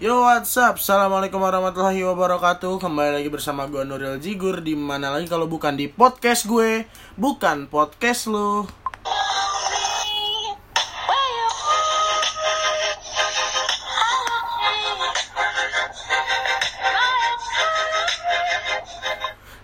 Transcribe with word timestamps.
Yo 0.00 0.24
what's 0.24 0.56
up? 0.56 0.80
Assalamualaikum 0.80 1.36
warahmatullahi 1.44 2.00
wabarakatuh. 2.08 2.80
Kembali 2.80 3.20
lagi 3.20 3.28
bersama 3.28 3.68
gue 3.68 3.84
Nuril 3.84 4.16
Jigur 4.16 4.64
di 4.64 4.72
mana 4.72 5.12
lagi 5.12 5.28
kalau 5.28 5.44
bukan 5.44 5.76
di 5.76 5.92
podcast 5.92 6.48
gue 6.48 6.88
Bukan 7.20 7.68
podcast 7.68 8.24
lu. 8.32 8.64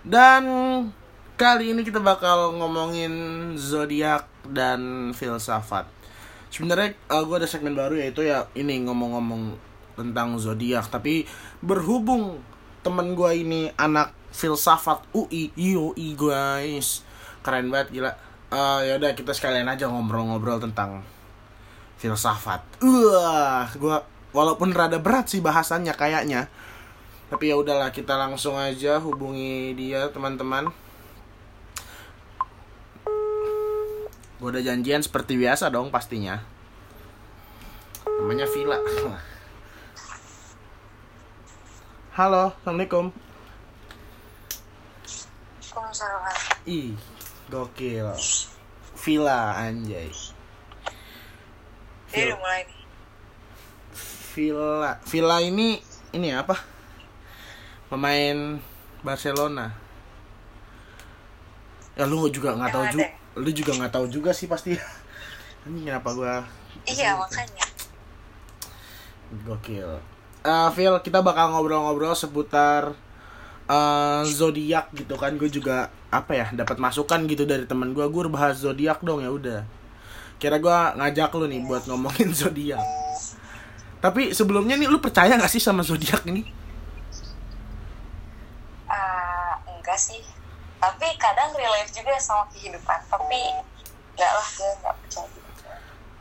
Dan 0.05 0.45
kali 1.33 1.73
ini 1.73 1.81
kita 1.81 1.97
bakal 1.97 2.53
ngomongin 2.61 3.57
zodiak 3.57 4.29
dan 4.45 5.17
filsafat. 5.17 5.89
Sebenarnya 6.53 6.93
uh, 7.09 7.25
gue 7.25 7.41
ada 7.41 7.49
segmen 7.49 7.73
baru 7.73 7.97
yaitu 7.97 8.21
ya 8.21 8.45
ini 8.53 8.85
ngomong-ngomong 8.85 9.66
tentang 9.97 10.37
zodiak 10.37 10.87
tapi 10.93 11.25
berhubung 11.59 12.39
temen 12.85 13.17
gue 13.17 13.31
ini 13.35 13.73
anak 13.75 14.13
filsafat 14.31 15.03
UI 15.11 15.51
UI 15.57 16.13
guys. 16.13 17.01
Keren 17.41 17.73
banget 17.73 17.99
gila. 17.99 18.11
Uh, 18.47 18.79
ya 18.85 18.95
udah 18.95 19.11
kita 19.11 19.35
sekalian 19.35 19.67
aja 19.67 19.91
ngobrol-ngobrol 19.91 20.61
tentang 20.61 21.03
filsafat. 21.99 22.61
Wah 22.85 23.67
gue 23.73 23.97
walaupun 24.31 24.71
rada 24.71 25.01
berat 25.01 25.27
sih 25.33 25.41
bahasannya 25.41 25.97
kayaknya 25.97 26.47
tapi 27.27 27.51
ya 27.51 27.59
udahlah 27.59 27.91
kita 27.91 28.15
langsung 28.15 28.55
aja 28.55 29.03
hubungi 29.03 29.75
dia 29.75 30.07
teman-teman. 30.15 30.71
Gue 34.39 34.47
udah 34.53 34.63
janjian 34.63 35.03
seperti 35.03 35.35
biasa 35.35 35.67
dong 35.67 35.91
pastinya. 35.91 36.39
Namanya 38.07 38.47
Villa 38.47 38.79
halo 42.17 42.49
assalamualaikum. 42.49 43.13
Waalaikumsalam. 45.69 46.65
ih 46.65 46.97
gokil. 47.45 48.09
Villa 48.97 49.53
anjay. 49.53 50.09
Udah 52.09 52.37
mulai. 52.41 52.65
Nih. 52.65 52.81
Villa. 54.33 54.97
Villa 55.05 55.37
ini 55.45 55.77
ini 56.09 56.33
apa? 56.33 56.57
Pemain 57.85 58.57
Barcelona. 59.05 59.77
Ya 61.93 62.09
lu 62.09 62.25
juga 62.33 62.57
nggak 62.57 62.73
tahu 62.73 62.85
juga 62.97 63.05
lu 63.37 63.49
juga 63.53 63.71
nggak 63.77 63.93
tahu 63.93 64.05
juga 64.09 64.33
sih 64.33 64.49
pasti. 64.49 64.73
Ini 65.69 65.85
kenapa 65.85 66.17
gua 66.17 66.41
Iya 66.89 67.13
makanya. 67.13 67.67
Gokil. 69.45 70.16
Phil, 70.45 70.93
kita 71.03 71.19
bakal 71.25 71.51
ngobrol-ngobrol 71.53 72.13
seputar 72.13 72.93
eh 73.67 74.23
zodiak 74.23 74.93
gitu 74.95 75.19
kan. 75.19 75.35
Gue 75.35 75.51
juga 75.51 75.91
apa 76.07 76.31
ya, 76.35 76.47
dapat 76.55 76.79
masukan 76.79 77.27
gitu 77.27 77.43
dari 77.43 77.67
teman 77.67 77.91
gue. 77.91 78.05
Gue 78.07 78.27
bahas 78.31 78.59
zodiak 78.61 79.03
dong 79.03 79.23
ya 79.23 79.31
udah. 79.33 79.61
Kira 80.37 80.61
gue 80.61 80.77
ngajak 81.01 81.33
lu 81.35 81.45
nih 81.49 81.61
buat 81.65 81.83
ngomongin 81.89 82.29
zodiak. 82.39 82.83
Tapi 83.97 84.31
sebelumnya 84.31 84.77
nih 84.77 84.87
lu 84.87 85.01
percaya 85.01 85.33
gak 85.35 85.49
sih 85.49 85.59
sama 85.59 85.81
zodiak 85.81 86.21
ini? 86.29 86.45
Ah, 88.87 89.57
enggak 89.65 89.97
sih. 89.97 90.21
Tapi 90.77 91.07
kadang 91.17 91.51
relate 91.57 91.89
juga 91.91 92.13
sama 92.21 92.45
kehidupan. 92.53 92.99
Tapi 93.09 93.39
enggak 94.13 94.31
lah, 94.31 94.47
gue 94.53 94.69
enggak 94.79 94.95
percaya. 95.01 95.46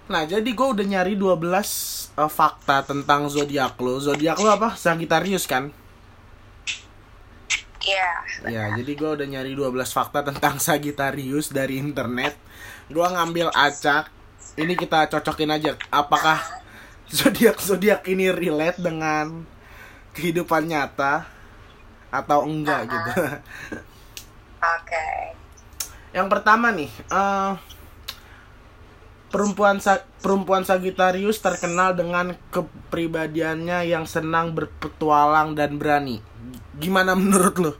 Nah, 0.06 0.22
jadi 0.22 0.46
gue 0.46 0.68
udah 0.70 0.86
nyari 0.86 1.18
12 1.18 1.42
eh, 2.14 2.30
fakta 2.30 2.86
tentang 2.86 3.26
zodiak 3.26 3.74
lo. 3.82 3.98
Zodiak 3.98 4.38
lo 4.38 4.54
apa? 4.54 4.78
Sagittarius 4.78 5.50
kan? 5.50 5.74
Iya. 7.86 8.10
Ya, 8.46 8.64
jadi 8.74 8.92
gue 8.94 9.10
udah 9.18 9.26
nyari 9.26 9.54
12 9.54 9.74
fakta 9.90 10.22
tentang 10.22 10.58
Sagittarius 10.66 11.50
dari 11.50 11.82
internet. 11.82 12.38
Gue 12.86 13.06
ngambil 13.06 13.50
acak. 13.50 14.10
Ini 14.54 14.78
kita 14.78 15.10
cocokin 15.10 15.50
aja. 15.50 15.74
Apakah 15.90 16.38
zodiak-zodiak 17.10 18.06
ini 18.06 18.30
relate 18.30 18.78
dengan 18.78 19.42
kehidupan 20.14 20.70
nyata 20.70 21.26
atau 22.14 22.46
enggak 22.46 22.88
gitu. 22.88 23.10
Oke. 24.80 25.06
Yang 26.16 26.28
pertama 26.32 26.72
nih, 26.72 26.88
eh, 26.88 27.52
perempuan 29.26 29.78
Sa- 29.78 30.04
perempuan 30.18 30.62
Sagittarius 30.62 31.38
terkenal 31.38 31.92
dengan 31.92 32.34
kepribadiannya 32.50 33.86
yang 33.86 34.04
senang 34.04 34.52
berpetualang 34.52 35.52
dan 35.52 35.76
berani. 35.76 36.22
Gimana 36.76 37.14
menurut 37.14 37.56
lo? 37.56 37.72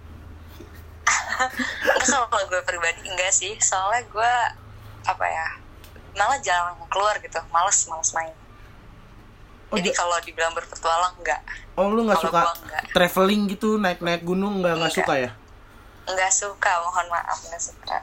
Enggak 1.96 2.26
kalau 2.26 2.44
gue 2.48 2.62
pribadi 2.62 3.02
enggak 3.04 3.30
sih. 3.30 3.52
Soalnya 3.58 4.02
gue 4.06 4.32
apa 5.04 5.26
ya? 5.26 5.48
Malah 6.16 6.40
jarang 6.40 6.80
keluar 6.88 7.18
gitu. 7.18 7.36
Males, 7.50 7.78
males 7.86 8.10
main. 8.12 8.32
Oh, 9.68 9.76
Jadi 9.76 9.90
ja- 9.90 9.98
kalau 9.98 10.16
dibilang 10.22 10.54
berpetualang 10.54 11.14
enggak. 11.18 11.42
Oh 11.74 11.90
lu 11.90 12.06
nggak 12.06 12.22
suka 12.22 12.40
gua 12.40 12.54
nggak. 12.56 12.82
traveling 12.94 13.42
gitu 13.50 13.76
naik-naik 13.76 14.22
gunung 14.22 14.62
nggak 14.62 14.78
nggak 14.78 14.88
Nggak. 14.88 14.96
suka 14.96 15.14
ya? 15.18 15.30
Enggak 16.06 16.30
suka, 16.30 16.72
mohon 16.80 17.06
maaf 17.10 17.38
enggak 17.44 17.60
suka. 17.60 17.96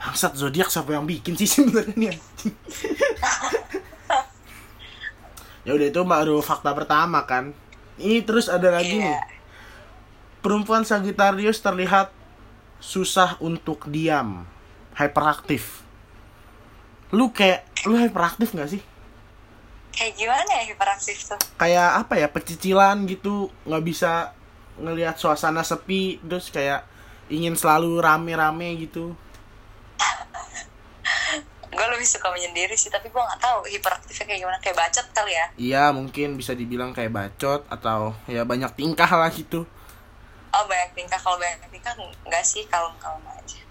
Bangsat 0.00 0.32
zodiak 0.32 0.72
siapa 0.72 0.96
yang 0.96 1.04
bikin 1.04 1.36
sih 1.36 1.44
sebenarnya 1.52 2.16
nih? 2.16 2.16
ya 5.60 5.76
udah 5.76 5.86
itu 5.92 6.00
baru 6.08 6.40
fakta 6.40 6.72
pertama 6.72 7.28
kan. 7.28 7.52
Ini 8.00 8.24
terus 8.24 8.48
ada 8.48 8.72
lagi 8.72 8.96
nih. 8.96 9.12
Iya. 9.12 9.20
Perempuan 10.40 10.88
Sagittarius 10.88 11.60
terlihat 11.60 12.08
susah 12.80 13.36
untuk 13.44 13.92
diam, 13.92 14.48
hyperaktif. 14.96 15.84
Lu 17.12 17.28
kayak 17.28 17.68
lu 17.84 18.00
hyperaktif 18.00 18.56
nggak 18.56 18.70
sih? 18.72 18.82
Kayak 19.92 20.16
gimana 20.16 20.50
ya 20.56 20.64
hiperaktif 20.64 21.16
tuh? 21.28 21.40
Kayak 21.60 22.08
apa 22.08 22.16
ya 22.16 22.32
pecicilan 22.32 23.04
gitu 23.04 23.52
nggak 23.68 23.84
bisa 23.84 24.32
ngelihat 24.80 25.20
suasana 25.20 25.60
sepi 25.60 26.24
terus 26.24 26.48
kayak 26.48 26.88
ingin 27.28 27.52
selalu 27.52 28.00
rame-rame 28.00 28.80
gitu. 28.80 29.12
Gue 31.80 31.96
lebih 31.96 32.04
suka 32.04 32.28
menyendiri 32.28 32.76
sih 32.76 32.92
tapi 32.92 33.08
gue 33.08 33.16
nggak 33.16 33.40
tahu 33.40 33.64
hiperaktifnya 33.72 34.24
kayak 34.28 34.40
gimana. 34.44 34.58
Kayak 34.60 34.76
bacot 34.84 35.06
kali 35.16 35.32
ya? 35.32 35.46
Iya 35.56 35.84
mungkin 35.96 36.36
bisa 36.36 36.52
dibilang 36.52 36.92
kayak 36.92 37.08
bacot 37.08 37.64
atau 37.72 38.12
ya 38.28 38.44
banyak 38.44 38.68
tingkah 38.76 39.08
lah 39.08 39.32
gitu. 39.32 39.64
oh 40.52 40.64
banyak 40.68 40.92
tingkah. 40.92 41.16
Kalau 41.16 41.40
banyak 41.40 41.56
tingkah 41.72 41.96
enggak 41.96 42.44
sih. 42.44 42.68
Kalem 42.68 42.92
kalem 43.00 43.24
aja. 43.32 43.64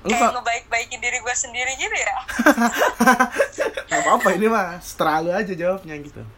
Lu 0.00 0.16
kayak 0.16 0.16
kok 0.16 0.32
ngebaik 0.32 0.64
baikin 0.72 1.00
diri 1.04 1.20
gue 1.20 1.34
sendiri 1.36 1.76
gitu 1.76 1.92
ya? 1.92 2.16
Nggak 3.92 4.00
apa-apa 4.00 4.28
ini 4.40 4.48
mah 4.48 4.80
terlalu 4.80 5.36
aja 5.36 5.52
jawabnya 5.52 6.00
gitu. 6.00 6.24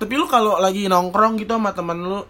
Tapi 0.00 0.12
lu 0.14 0.30
kalau 0.30 0.62
lagi 0.62 0.86
nongkrong 0.86 1.34
gitu 1.42 1.58
sama 1.58 1.74
temen 1.74 1.98
lu 1.98 2.22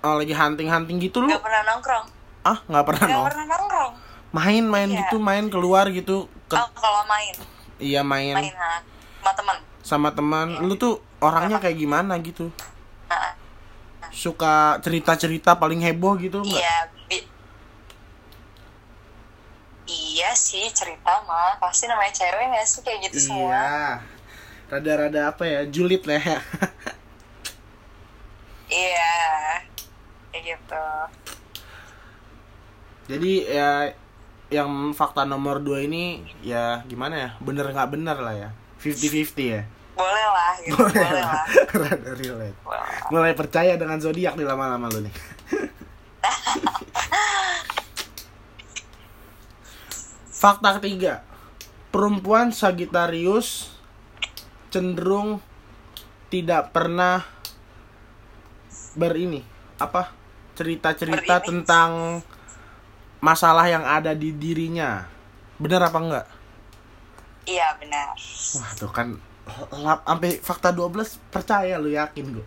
eh, 0.00 0.14
lagi 0.16 0.32
hunting-hunting 0.32 0.96
gitu 0.96 1.20
lu 1.20 1.28
nggak 1.28 1.44
pernah 1.44 1.76
nongkrong. 1.76 2.06
Ah 2.40 2.56
nggak 2.72 2.84
pernah 2.88 3.04
nggak 3.04 3.20
nong 3.20 3.28
pernah 3.28 3.46
nongkrong 3.52 4.01
main-main 4.32 4.88
Iya. 4.88 4.98
gitu 5.04 5.16
main 5.16 5.46
keluar 5.46 5.86
gitu 5.88 6.26
ke 6.48 6.56
oh 6.56 6.68
kalau 6.72 7.04
main. 7.04 7.34
Iya 7.76 8.00
main, 8.00 8.32
main 8.32 8.54
ha, 8.54 8.80
sama 9.20 9.32
temen 9.34 9.56
sama 9.82 10.08
teman. 10.10 10.46
Lu 10.62 10.74
tuh 10.74 10.98
orangnya 11.18 11.58
kayak 11.58 11.76
gimana 11.76 12.16
gitu? 12.18 12.48
Suka 14.08 14.76
cerita-cerita 14.78 15.56
paling 15.56 15.80
heboh 15.80 16.16
gitu 16.16 16.44
iya 16.44 16.84
bi- 17.08 17.24
iya 19.84 20.30
sih 20.32 20.68
cerita 20.68 21.24
mah. 21.24 21.56
Pasti 21.56 21.88
namanya 21.88 22.12
cewek 22.12 22.44
nggak 22.46 22.64
sih 22.64 22.80
kayak 22.80 22.98
gitu 23.08 23.18
semua? 23.18 23.52
Iya. 23.52 24.04
Rada-rada 24.68 25.20
apa 25.28 25.44
ya? 25.44 25.60
Julid 25.66 26.04
lah 26.04 26.20
ya. 26.20 26.38
Iya. 28.72 29.16
Kayak 30.28 30.44
gitu. 30.48 30.86
Jadi 33.04 33.32
ya 33.44 33.92
yang 34.52 34.92
fakta 34.92 35.24
nomor 35.24 35.64
2 35.64 35.88
ini 35.88 36.20
ya 36.44 36.84
gimana 36.84 37.16
ya? 37.16 37.32
Bener 37.40 37.72
nggak 37.72 37.88
bener 37.96 38.20
lah 38.20 38.34
ya. 38.36 38.52
50-50 38.84 39.40
ya. 39.48 39.64
boleh 39.92 40.24
lah 40.24 40.56
gitu 40.64 40.74
boleh, 40.82 41.04
lah 41.04 41.44
Rada 41.80 42.12
relate. 42.16 42.56
Boleh 42.64 42.80
lah. 42.80 43.08
Mulai 43.12 43.32
percaya 43.36 43.76
dengan 43.80 44.00
zodiak 44.00 44.36
nih 44.36 44.44
lama-lama 44.44 44.88
lu 44.92 45.04
nih. 45.08 45.14
Fakta 50.42 50.76
ketiga. 50.80 51.22
Perempuan 51.92 52.50
Sagittarius 52.50 53.72
cenderung 54.72 55.44
tidak 56.32 56.72
pernah 56.72 57.20
berini 58.96 59.44
apa 59.76 60.12
cerita-cerita 60.56 61.44
tentang 61.44 62.20
masalah 63.22 63.70
yang 63.70 63.86
ada 63.86 64.12
di 64.12 64.34
dirinya. 64.34 65.06
Bener 65.56 65.80
apa 65.80 65.98
enggak? 66.02 66.26
Iya 67.46 67.78
benar. 67.78 68.12
Wah, 68.58 68.70
tuh 68.74 68.90
kan 68.90 69.16
sampai 70.06 70.38
fakta 70.38 70.70
12 70.70 71.18
percaya 71.34 71.74
lu 71.74 71.90
yakin 71.90 72.38
gue 72.38 72.46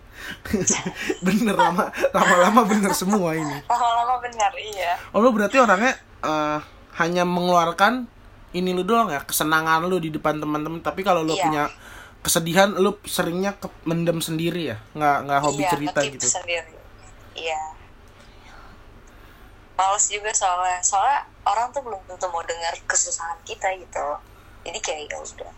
bener 1.27 1.51
lama 1.51 1.91
lama-lama 2.15 2.61
bener 2.63 2.95
semua 2.95 3.35
ini 3.35 3.57
lama-lama 3.67 4.23
benar 4.23 4.51
iya 4.55 4.95
oh 5.11 5.19
lu 5.19 5.35
berarti 5.35 5.59
orangnya 5.59 5.91
eh, 6.23 6.59
hanya 6.95 7.27
mengeluarkan 7.27 8.07
ini 8.55 8.71
lu 8.71 8.87
doang 8.87 9.11
ya 9.11 9.19
kesenangan 9.27 9.83
lu 9.83 9.99
di 9.99 10.07
depan 10.07 10.39
teman-teman 10.39 10.79
tapi 10.79 11.03
kalau 11.03 11.21
lu 11.21 11.35
Iya. 11.35 11.43
punya 11.43 11.63
kesedihan 12.23 12.71
lu 12.79 12.95
seringnya 13.03 13.59
ke 13.59 13.67
mendem 13.83 14.23
sendiri 14.23 14.73
ya 14.73 14.77
nggak 14.95 15.17
nggak 15.29 15.39
hobi 15.43 15.61
iya, 15.67 15.71
cerita 15.75 15.99
gitu 16.07 16.25
sendiri 16.25 16.71
iya 17.35 17.74
males 19.75 20.05
juga 20.07 20.31
soalnya. 20.31 20.79
Soalnya 20.81 21.27
orang 21.45 21.69
tuh 21.71 21.83
belum 21.83 22.01
tentu 22.07 22.27
mau 22.31 22.43
dengar 22.43 22.73
kesusahan 22.87 23.39
kita 23.43 23.71
gitu. 23.79 24.07
Jadi 24.65 24.79
kayak 24.81 25.01
ya 25.11 25.17
udah. 25.21 25.51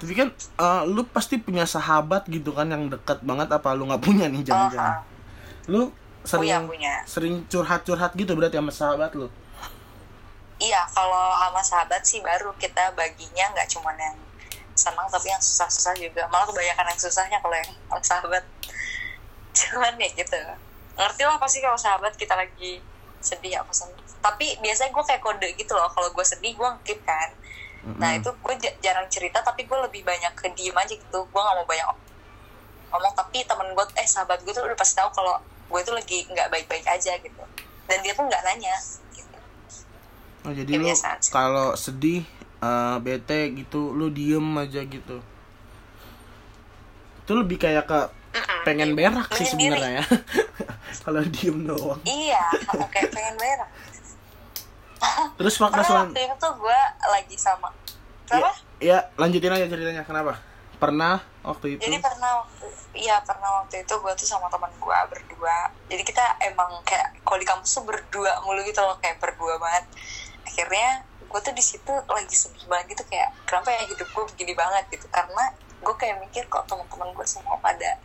Tapi 0.00 0.12
kan 0.16 0.28
eh, 0.32 0.82
lu 0.88 1.04
pasti 1.08 1.36
punya 1.36 1.68
sahabat 1.68 2.24
gitu 2.26 2.56
kan 2.56 2.66
yang 2.72 2.88
dekat 2.88 3.20
banget 3.20 3.52
apa 3.52 3.76
lu 3.76 3.84
nggak 3.86 4.02
punya 4.02 4.26
nih 4.32 4.40
jangan-jangan? 4.40 4.96
Ah, 4.96 5.04
lu 5.68 5.92
sering 6.24 6.48
punya 6.48 6.58
punya. 6.64 6.94
sering 7.04 7.34
curhat-curhat 7.48 8.12
gitu 8.16 8.32
berarti 8.32 8.56
sama 8.56 8.72
sahabat 8.72 9.12
lu? 9.12 9.28
Iya 10.60 10.84
kalau 10.92 11.36
sama 11.36 11.60
sahabat 11.64 12.02
sih 12.04 12.20
baru 12.20 12.52
kita 12.56 12.92
baginya 12.92 13.52
nggak 13.56 13.68
cuman 13.72 13.96
yang 13.96 14.16
senang 14.72 15.08
tapi 15.12 15.28
yang 15.28 15.40
susah-susah 15.40 15.92
juga. 16.00 16.24
Malah 16.32 16.48
kebanyakan 16.48 16.96
yang 16.96 17.00
susahnya 17.00 17.38
kalau 17.44 17.56
yang 17.56 17.70
sama 17.88 18.00
sahabat. 18.00 18.44
Cuman 19.60 19.92
ya 20.00 20.08
gitu. 20.16 20.40
Ngerti 20.96 21.22
lah 21.28 21.36
pasti 21.36 21.58
kalau 21.60 21.76
sahabat 21.76 22.16
kita 22.16 22.32
lagi 22.32 22.80
sedih 23.20 23.60
apa 23.60 23.72
senang 23.72 24.00
tapi 24.20 24.60
biasanya 24.60 24.92
gue 24.92 25.04
kayak 25.04 25.22
kode 25.24 25.48
gitu 25.56 25.72
loh 25.72 25.88
kalau 25.88 26.12
gue 26.12 26.24
sedih 26.24 26.52
gue 26.52 26.68
ngekip 26.68 27.00
kan. 27.08 27.28
Nah 27.96 28.12
Mm-mm. 28.12 28.20
itu 28.20 28.28
gue 28.28 28.54
jarang 28.84 29.08
cerita 29.08 29.40
tapi 29.40 29.64
gue 29.64 29.78
lebih 29.80 30.04
banyak 30.04 30.32
ke 30.36 30.52
diem 30.52 30.76
aja 30.76 30.92
gitu. 30.92 31.18
Gue 31.24 31.40
nggak 31.40 31.56
mau 31.56 31.64
banyak 31.64 31.88
ngomong 32.90 33.14
tapi 33.16 33.46
temen 33.48 33.72
gue 33.72 33.84
eh 33.96 34.04
sahabat 34.04 34.44
gue 34.44 34.52
tuh 34.52 34.60
udah 34.60 34.76
pasti 34.76 35.00
tahu 35.00 35.08
kalau 35.16 35.40
gue 35.40 35.80
tuh 35.80 35.96
lagi 35.96 36.28
nggak 36.28 36.52
baik-baik 36.52 36.84
aja 36.84 37.16
gitu. 37.16 37.42
Dan 37.88 37.98
dia 38.04 38.12
tuh 38.12 38.28
nggak 38.28 38.42
nanya 38.44 38.76
gitu. 39.16 39.38
Oh 40.44 40.52
jadi 40.52 40.70
Ya, 40.76 40.78
lu 40.84 40.92
kalau 41.32 41.72
sedih 41.80 42.20
eh, 42.60 42.96
bete 43.00 43.56
gitu 43.56 43.96
lu 43.96 44.12
diem 44.12 44.44
aja 44.60 44.84
gitu. 44.84 45.24
Itu 47.24 47.32
lebih 47.32 47.56
kayak 47.56 47.88
ke. 47.88 48.00
Pengen 48.62 48.94
berak 48.94 49.28
sih 49.34 49.46
sebenarnya 49.48 50.02
ya. 50.02 50.04
Kalau 51.04 51.22
diem 51.26 51.58
doang. 51.66 52.00
Iya 52.06 52.42
kayak 52.90 53.10
pengen 53.14 53.34
berak. 53.38 53.70
Terus 55.38 55.54
karena 55.56 55.82
selan 55.84 56.08
waktu 56.12 56.22
itu 56.28 56.48
gue 56.60 56.80
lagi 57.08 57.36
sama. 57.40 57.68
Kenapa? 58.30 58.52
ya 58.78 58.98
lanjutin 59.18 59.52
aja 59.52 59.66
ceritanya. 59.66 60.02
Kenapa? 60.06 60.38
Pernah 60.80 61.20
waktu 61.44 61.76
itu? 61.76 61.80
Jadi 61.84 61.98
pernah 62.00 62.44
waktu 62.44 62.66
iya 62.96 63.20
pernah 63.24 63.62
waktu 63.62 63.84
itu 63.84 63.94
gue 63.96 64.12
tuh 64.16 64.28
sama 64.28 64.46
teman 64.52 64.70
gue 64.76 64.98
berdua. 65.10 65.72
Jadi 65.88 66.02
kita 66.04 66.24
emang 66.52 66.70
kayak 66.86 67.20
kalau 67.24 67.38
di 67.40 67.46
kampus 67.48 67.80
tuh 67.80 67.84
berdua 67.84 68.40
mulu 68.46 68.60
gitu 68.64 68.80
loh 68.80 68.96
kayak 69.02 69.18
berdua 69.18 69.58
banget. 69.58 69.84
Akhirnya 70.46 71.04
gue 71.30 71.40
tuh 71.40 71.54
di 71.54 71.62
situ 71.62 71.92
lagi 72.10 72.34
sedih 72.34 72.66
banget 72.66 72.98
gitu 72.98 73.04
kayak 73.06 73.30
kenapa 73.46 73.70
ya 73.70 73.82
hidup 73.86 74.08
gue 74.10 74.24
begini 74.34 74.52
banget? 74.54 74.84
gitu. 74.94 75.06
Karena 75.10 75.44
gue 75.80 75.94
kayak 75.96 76.20
mikir 76.20 76.44
kok 76.52 76.68
teman-teman 76.68 77.10
gue 77.16 77.26
semua 77.26 77.56
pada 77.58 77.96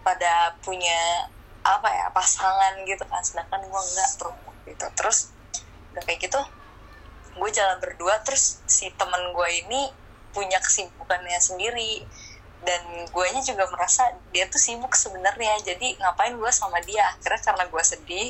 pada 0.00 0.56
punya 0.64 1.28
apa 1.60 1.88
ya 1.92 2.06
pasangan 2.12 2.80
gitu 2.88 3.04
kan. 3.04 3.20
Sedangkan 3.20 3.60
gue 3.64 3.82
enggak 3.92 4.10
tuh 4.16 4.32
gitu. 4.64 4.86
Terus 4.96 5.32
udah 5.92 6.02
kayak 6.06 6.20
gitu 6.28 6.40
gue 7.30 7.50
jalan 7.54 7.78
berdua 7.78 8.20
terus 8.26 8.58
si 8.66 8.90
temen 8.98 9.32
gue 9.32 9.48
ini 9.64 9.92
punya 10.32 10.58
kesibukannya 10.60 11.38
sendiri. 11.40 12.04
Dan 12.60 13.08
guanya 13.08 13.40
juga 13.40 13.64
merasa 13.72 14.12
dia 14.36 14.44
tuh 14.48 14.60
sibuk 14.60 14.92
sebenarnya. 14.92 15.60
Jadi 15.64 15.96
ngapain 16.00 16.36
gue 16.36 16.52
sama 16.52 16.80
dia? 16.84 17.08
Akhirnya 17.16 17.40
karena 17.40 17.64
gue 17.68 17.82
sedih 17.84 18.28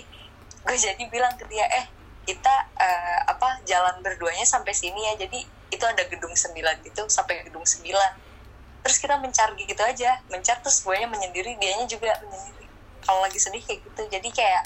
gue 0.60 0.76
jadi 0.76 1.02
bilang 1.08 1.32
ke 1.40 1.48
dia 1.48 1.64
eh 1.72 1.88
kita 2.28 2.52
eh, 2.76 3.20
apa 3.26 3.64
jalan 3.64 4.02
berduanya 4.02 4.46
sampai 4.46 4.74
sini 4.74 5.14
ya. 5.14 5.26
Jadi 5.26 5.60
itu 5.70 5.84
ada 5.86 6.02
gedung 6.10 6.34
9 6.34 6.50
gitu 6.82 7.02
sampai 7.06 7.46
gedung 7.46 7.62
9 7.62 8.29
terus 8.84 8.98
kita 8.98 9.16
mencar 9.20 9.52
gitu 9.56 9.82
aja. 9.82 10.20
Mencar 10.28 10.60
terus 10.64 10.82
guanya 10.84 11.08
menyendiri 11.08 11.56
dianya 11.60 11.86
juga 11.86 12.12
menyendiri. 12.24 12.66
Kalau 13.04 13.20
lagi 13.24 13.38
sedih 13.40 13.62
kayak 13.64 13.80
gitu. 13.84 14.02
Jadi 14.08 14.28
kayak 14.32 14.62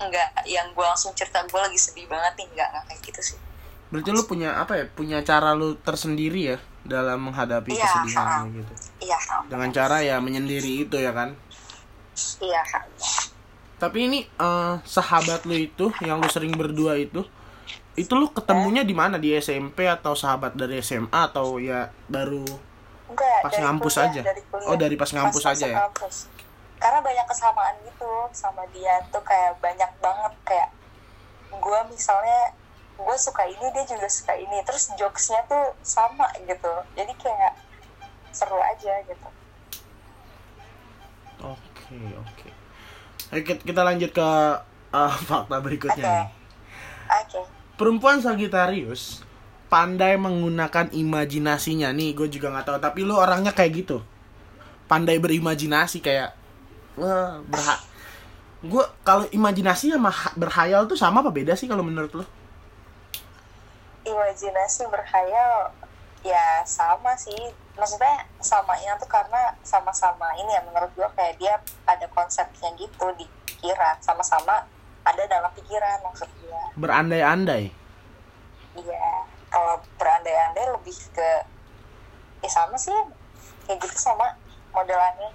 enggak 0.00 0.28
yang 0.44 0.68
gue 0.74 0.84
langsung 0.84 1.14
cerita 1.14 1.44
gue 1.46 1.60
lagi 1.60 1.78
sedih 1.78 2.06
banget 2.08 2.32
nih. 2.40 2.46
Enggak 2.56 2.68
enggak 2.72 2.84
kayak 2.90 3.00
gitu 3.04 3.20
sih. 3.34 3.38
Berarti 3.92 4.10
lu 4.10 4.22
punya 4.26 4.58
apa 4.58 4.72
ya 4.74 4.84
punya 4.90 5.18
cara 5.22 5.54
lu 5.54 5.78
tersendiri 5.78 6.56
ya 6.56 6.58
dalam 6.84 7.30
menghadapi 7.30 7.72
Iya, 7.72 7.84
kesedihan 7.84 8.26
ha. 8.26 8.52
gitu? 8.52 8.72
Iya 9.08 9.18
dengan 9.48 9.70
cara 9.72 9.96
ya 10.04 10.16
menyendiri 10.20 10.88
itu 10.88 10.96
ya 10.98 11.12
kan? 11.14 11.32
Iya 12.42 12.60
tapi 13.84 14.06
ini 14.08 14.24
eh, 14.24 14.74
sahabat 14.80 15.44
lu 15.44 15.56
itu 15.58 15.92
yang 16.00 16.22
lu 16.22 16.28
sering 16.30 16.54
berdua 16.54 16.96
itu 16.96 17.20
itu 17.94 18.12
lu 18.16 18.26
ketemunya 18.32 18.82
di 18.82 18.94
mana? 18.96 19.20
Di 19.20 19.36
SMP 19.38 19.86
atau 19.86 20.18
sahabat 20.18 20.58
dari 20.58 20.82
SMA 20.82 21.14
atau 21.14 21.62
ya 21.62 21.92
baru 22.10 22.42
enggak 23.06 23.38
Pas 23.40 23.50
dari 23.50 23.62
ngampus 23.62 23.94
kuliah, 23.94 24.08
aja? 24.08 24.20
dari 24.22 24.42
kuliah. 24.44 24.66
Oh, 24.66 24.76
dari 24.76 24.94
pas 24.94 25.10
ngampus 25.10 25.42
Pas 25.42 25.52
aja 25.52 25.66
ya? 25.66 25.76
ngampus. 25.78 26.16
karena 26.76 27.00
banyak 27.00 27.26
kesamaan 27.26 27.74
gitu 27.82 28.12
sama 28.30 28.62
dia 28.68 29.00
tuh 29.08 29.20
kayak 29.20 29.56
banyak 29.58 29.88
banget 29.98 30.32
kayak 30.44 30.68
gue 31.50 31.80
misalnya 31.86 32.52
gue 32.94 33.16
suka 33.16 33.40
ini 33.42 33.66
dia 33.70 33.84
juga 33.86 34.04
suka 34.06 34.34
ini 34.34 34.60
terus 34.62 34.92
jokesnya 34.92 35.40
tuh 35.44 35.72
sama 35.80 36.28
gitu 36.38 36.68
jadi 36.92 37.08
kayak 37.14 37.56
seru 38.30 38.58
aja 38.58 39.00
gitu 39.02 39.28
oke 41.42 41.88
oke 42.20 42.48
Ayo 43.30 43.42
kita- 43.42 43.64
kita 43.64 43.80
lanjut 43.82 44.10
ke 44.12 44.28
eh, 44.92 45.14
fakta 45.24 45.56
berikutnya 45.58 45.96
Oke. 45.96 46.04
nih 46.04 46.28
oke 47.14 47.40
perempuan 47.74 48.20
Sagittarius 48.20 49.23
pandai 49.74 50.14
menggunakan 50.14 50.94
imajinasinya. 50.94 51.90
Nih 51.90 52.14
gue 52.14 52.30
juga 52.30 52.54
nggak 52.54 52.66
tahu 52.70 52.78
tapi 52.78 53.02
lu 53.02 53.18
orangnya 53.18 53.50
kayak 53.50 53.82
gitu. 53.82 53.98
Pandai 54.86 55.18
berimajinasi 55.18 55.98
kayak 55.98 56.30
wah 56.94 57.42
berha 57.42 57.82
gue 58.62 58.84
kalau 59.02 59.26
imajinasi 59.34 59.90
sama 59.90 60.14
ha- 60.14 60.36
berhayal 60.38 60.86
tuh 60.86 60.94
sama 60.94 61.26
apa 61.26 61.34
beda 61.34 61.58
sih 61.58 61.66
kalau 61.66 61.82
menurut 61.82 62.14
lu? 62.14 62.24
Imajinasi 64.06 64.86
berkhayal 64.86 65.74
ya 66.22 66.62
sama 66.62 67.18
sih. 67.18 67.50
Maksudnya 67.74 68.30
samanya 68.38 68.94
tuh 69.02 69.10
karena 69.10 69.58
sama-sama 69.66 70.30
ini 70.38 70.54
ya 70.54 70.62
menurut 70.62 70.94
gue 70.94 71.08
kayak 71.18 71.34
dia 71.42 71.58
ada 71.90 72.06
konsepnya 72.14 72.70
gitu 72.78 73.10
di 73.18 73.26
pikiran. 73.50 73.98
Sama-sama 73.98 74.70
ada 75.02 75.22
dalam 75.26 75.50
pikiran 75.58 75.98
maksud 76.06 76.30
gue 76.38 76.62
berandai-andai? 76.78 77.74
Iya 78.78 79.33
kalau 79.54 79.78
berandai-andai 79.94 80.66
lebih 80.74 80.98
ke 81.14 81.30
ya 82.42 82.50
sama 82.50 82.74
sih 82.74 82.90
kayak 83.70 83.78
gitu 83.78 83.94
sama 83.94 84.34
modelannya. 84.74 85.30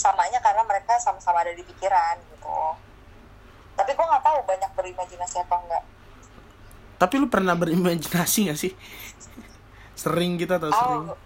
Samanya 0.00 0.40
karena 0.40 0.64
mereka 0.64 0.96
sama-sama 0.96 1.44
ada 1.44 1.52
di 1.52 1.60
pikiran 1.60 2.16
gitu. 2.32 2.60
Tapi 3.76 3.90
gue 3.92 4.06
nggak 4.08 4.24
tahu 4.24 4.38
banyak 4.48 4.70
berimajinasi 4.72 5.36
atau 5.44 5.60
enggak 5.60 5.84
tapi 6.96 7.20
lu 7.20 7.28
pernah 7.28 7.52
berimajinasi 7.52 8.48
gak 8.52 8.58
sih? 8.60 8.72
Sering 9.92 10.40
gitu 10.40 10.52
atau 10.56 10.72
sering? 10.72 11.12
Oh, 11.12 11.16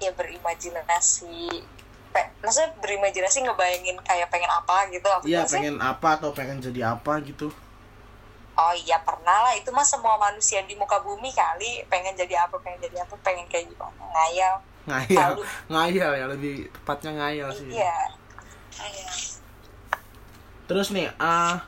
ya 0.00 0.12
berimajinasi. 0.12 1.64
Pe- 2.12 2.32
maksudnya 2.44 2.70
berimajinasi 2.84 3.48
ngebayangin 3.48 3.96
kayak 4.04 4.28
pengen 4.28 4.52
apa 4.52 4.86
gitu 4.92 5.08
apa 5.08 5.24
Iya 5.24 5.48
pengen 5.48 5.80
apa 5.80 6.20
atau 6.20 6.30
pengen 6.30 6.62
jadi 6.62 6.94
apa 6.94 7.18
gitu 7.26 7.50
Oh 8.54 8.74
iya 8.76 9.02
pernah 9.02 9.42
lah 9.42 9.54
itu 9.54 9.66
mah 9.70 9.82
semua 9.82 10.14
manusia 10.14 10.62
di 10.62 10.74
muka 10.74 11.02
bumi 11.02 11.30
kali 11.30 11.82
pengen 11.86 12.14
jadi 12.14 12.46
apa 12.46 12.54
pengen 12.62 12.78
jadi 12.82 13.02
apa 13.02 13.14
pengen 13.18 13.46
kayak 13.46 13.66
gimana 13.66 13.98
ngayal. 14.14 14.54
ngayal 14.84 15.30
Lalu. 15.34 15.42
ngayal 15.66 16.10
ya 16.14 16.26
lebih 16.28 16.54
tepatnya 16.70 17.10
ngayal 17.16 17.48
sih 17.50 17.66
Iya. 17.68 17.98
Ngayal. 18.78 19.12
terus 20.64 20.88
nih 20.88 21.10
ah 21.18 21.66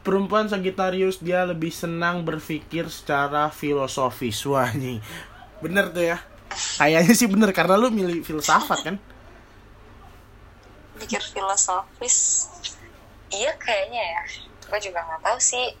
perempuan 0.00 0.46
Sagittarius 0.46 1.18
dia 1.18 1.44
lebih 1.44 1.68
senang 1.68 2.22
berpikir 2.22 2.86
secara 2.88 3.50
filosofis 3.50 4.40
wah 4.46 4.70
nih 4.72 5.02
bener 5.60 5.90
tuh 5.90 6.06
ya 6.06 6.18
kayaknya 6.78 7.12
sih 7.12 7.28
bener 7.28 7.50
karena 7.52 7.76
lu 7.76 7.90
milih 7.90 8.22
filsafat 8.22 8.80
kan 8.82 8.96
Mikir 10.96 11.20
filosofis. 11.20 12.48
Iya 13.28 13.52
kayaknya 13.60 14.00
ya. 14.00 14.22
Gue 14.64 14.80
juga 14.80 15.04
nggak 15.04 15.20
tahu 15.22 15.36
sih. 15.36 15.76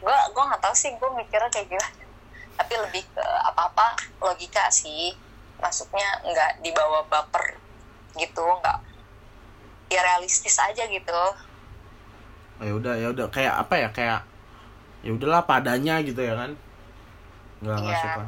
Gue 0.00 0.16
gue 0.32 0.42
nggak 0.44 0.62
tahu 0.62 0.74
sih 0.76 0.92
gue 0.94 1.10
mikirnya 1.16 1.50
kayak 1.50 1.68
gimana. 1.70 2.04
Tapi 2.56 2.72
lebih 2.88 3.04
ke 3.12 3.24
apa-apa 3.52 3.96
logika 4.20 4.68
sih. 4.68 5.12
Masuknya 5.56 6.06
nggak 6.24 6.60
dibawa 6.60 7.04
baper 7.08 7.56
gitu, 8.16 8.44
nggak 8.44 8.78
ya 9.86 10.00
realistis 10.02 10.58
aja 10.58 10.82
gitu. 10.86 11.22
ya 12.56 12.72
udah 12.72 12.96
ya 12.96 13.12
udah 13.12 13.28
kayak 13.28 13.52
apa 13.52 13.74
ya 13.76 13.88
kayak 13.92 14.20
ya 15.04 15.12
udahlah 15.12 15.44
padanya 15.44 16.00
gitu 16.00 16.24
ya 16.24 16.32
kan 16.40 16.56
nggak 17.60 17.76
nggak 17.84 17.92
Iya. 17.92 18.00
suka 18.00 18.22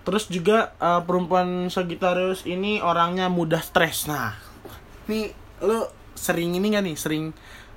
Terus 0.00 0.24
juga 0.32 0.72
uh, 0.80 1.04
perempuan 1.04 1.68
Sagittarius 1.68 2.48
ini 2.48 2.80
orangnya 2.80 3.28
mudah 3.28 3.60
stres. 3.60 4.08
Nah, 4.08 4.32
nih 5.06 5.28
lu 5.60 5.84
sering 6.16 6.56
ini 6.56 6.72
gak 6.72 6.84
nih? 6.88 6.96
Sering 6.96 7.24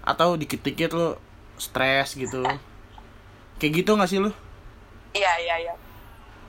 atau 0.01 0.39
dikit-dikit 0.39 0.95
lu 0.95 1.19
stres 1.63 2.13
gitu? 2.13 2.43
Kayak 3.55 3.71
gitu 3.79 3.91
gak 3.93 4.07
sih 4.07 4.19
lu? 4.19 4.31
iya 5.13 5.29
iya 5.37 5.55
iya 5.61 5.73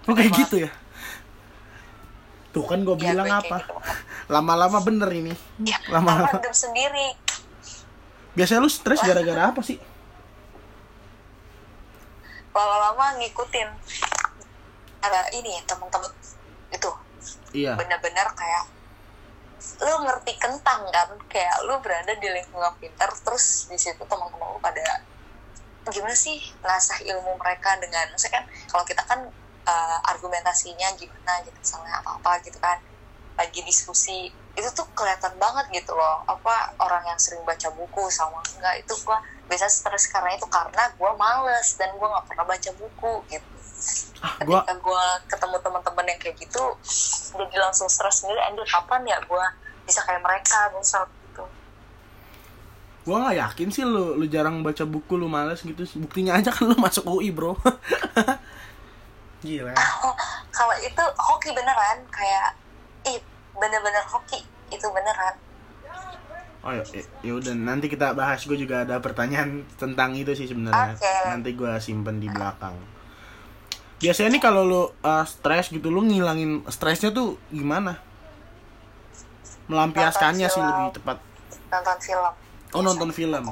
Lu 0.05 0.13
kayak 0.13 0.29
Emang. 0.29 0.41
gitu 0.43 0.57
ya? 0.59 0.71
Tuh 2.51 2.65
kan 2.65 2.81
gue 2.81 2.97
Iya, 2.97 3.13
bilang 3.13 3.29
apa? 3.31 3.57
gitu. 3.61 3.75
Lama-lama 4.27 4.79
bener 4.81 5.11
ini. 5.11 5.33
ya 5.63 5.77
Lama-lama. 5.89 6.41
sendiri 6.51 7.15
Biasanya 8.33 8.61
lu 8.61 8.69
stres 8.69 8.99
gara-gara 9.01 9.49
apa 9.49 9.61
sih? 9.61 9.79
lama-lama 12.51 13.19
ngikutin 13.19 13.67
ada 15.01 15.21
ini 15.33 15.59
teman-teman 15.67 16.11
itu 16.71 16.91
Iya. 17.53 17.75
bener-bener 17.75 18.27
kayak 18.33 18.65
lu 19.83 19.95
ngerti 20.05 20.33
kentang 20.39 20.81
kan? 20.91 21.09
Kayak 21.31 21.57
lu 21.67 21.75
berada 21.81 22.13
di 22.17 22.29
lingkungan 22.31 22.73
pintar 22.79 23.11
terus 23.11 23.69
di 23.71 23.79
situ 23.79 24.03
teman-teman 24.05 24.49
lu 24.55 24.61
pada 24.61 24.83
gimana 25.93 26.17
sih 26.17 26.41
ngasah 26.65 27.05
ilmu 27.05 27.37
mereka 27.37 27.77
dengan 27.77 28.09
maksudnya 28.09 28.41
kan 28.41 28.45
kalau 28.73 28.85
kita 28.89 29.03
kan 29.05 29.21
eh, 29.69 29.99
argumentasinya 30.09 30.89
gimana 30.97 31.45
gitu 31.45 31.53
misalnya 31.61 32.01
apa 32.01 32.17
apa 32.17 32.41
gitu 32.41 32.57
kan 32.57 32.81
lagi 33.37 33.61
diskusi 33.67 34.33
itu 34.55 34.69
tuh 34.71 34.87
kelihatan 34.95 35.35
banget 35.43 35.67
gitu 35.75 35.93
loh. 35.99 36.23
Apa 36.31 36.79
orang 36.79 37.03
yang 37.11 37.19
sering 37.19 37.43
baca 37.43 37.69
buku 37.75 38.07
sama 38.07 38.39
enggak 38.55 38.79
itu 38.79 38.95
gua 39.03 39.19
biasa 39.51 39.67
stres 39.67 40.07
karena 40.09 40.31
itu 40.39 40.47
karena 40.47 40.87
gua 40.95 41.13
males 41.19 41.75
dan 41.75 41.91
gua 41.99 42.15
nggak 42.15 42.27
pernah 42.31 42.47
baca 42.47 42.71
buku 42.79 43.13
gitu 43.35 43.54
Ah, 44.25 44.41
gua 44.41 44.65
ketika 44.65 44.81
gue 44.81 45.05
ketemu 45.29 45.57
teman-teman 45.61 46.05
yang 46.09 46.21
kayak 46.21 46.37
gitu 46.41 46.65
jadi 47.37 47.57
langsung 47.61 47.91
stres 47.93 48.25
sendiri 48.25 48.41
anjir 48.41 48.65
kapan 48.65 49.05
ya 49.05 49.19
gue 49.21 49.45
bisa 49.85 50.01
kayak 50.05 50.25
mereka? 50.25 50.73
Misal 50.73 51.05
gitu. 51.29 51.45
Gua 53.05 53.17
nggak 53.21 53.37
yakin 53.37 53.69
sih 53.69 53.85
lu 53.85 54.17
lu 54.17 54.25
jarang 54.25 54.65
baca 54.65 54.85
buku 54.89 55.21
lu 55.21 55.29
males 55.29 55.61
gitu. 55.61 55.85
Buktinya 56.01 56.41
aja 56.41 56.49
kan 56.49 56.65
lu 56.73 56.77
masuk 56.81 57.05
UI 57.05 57.29
bro. 57.29 57.53
Gila. 59.45 59.77
Kalau 60.49 60.75
itu 60.81 61.05
hoki 61.21 61.53
beneran 61.53 62.01
kayak 62.09 62.57
ih 63.05 63.21
bener-bener 63.53 64.05
hoki. 64.09 64.41
Itu 64.73 64.89
beneran. 64.89 65.37
Oh 66.65 66.73
ya 66.73 66.81
ya 67.21 67.33
udah 67.37 67.53
nanti 67.53 67.93
kita 67.93 68.17
bahas. 68.17 68.41
Gue 68.49 68.57
juga 68.57 68.89
ada 68.89 68.97
pertanyaan 69.05 69.69
tentang 69.77 70.17
itu 70.17 70.33
sih 70.33 70.49
sebenarnya. 70.49 70.97
Oke. 70.97 71.13
nanti 71.29 71.53
gua 71.53 71.77
simpen 71.77 72.25
di 72.25 72.33
belakang 72.33 72.94
biasanya 73.99 74.31
nih 74.35 74.43
kalau 74.43 74.63
lu 74.63 74.83
uh, 75.01 75.25
stres 75.25 75.71
gitu 75.71 75.89
lu 75.89 76.03
ngilangin 76.03 76.63
stresnya 76.69 77.11
tuh 77.11 77.39
gimana? 77.49 77.99
Melampiaskannya 79.67 80.47
sih 80.47 80.61
lebih 80.61 81.01
tepat. 81.01 81.19
Nonton 81.73 81.99
film. 82.01 82.33
Oh 82.75 82.83
nonton 82.83 83.11
film. 83.15 83.45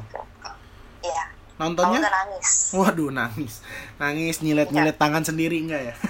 Iya. 1.02 1.24
Nontonnya? 1.56 1.98
Nggak 2.02 2.14
nangis. 2.14 2.48
Waduh 2.74 3.10
nangis. 3.10 3.62
Nangis 3.96 4.42
nyilet 4.42 4.68
nyilet 4.70 4.96
tangan 4.98 5.22
sendiri 5.22 5.62
enggak 5.62 5.82
ya? 5.92 5.94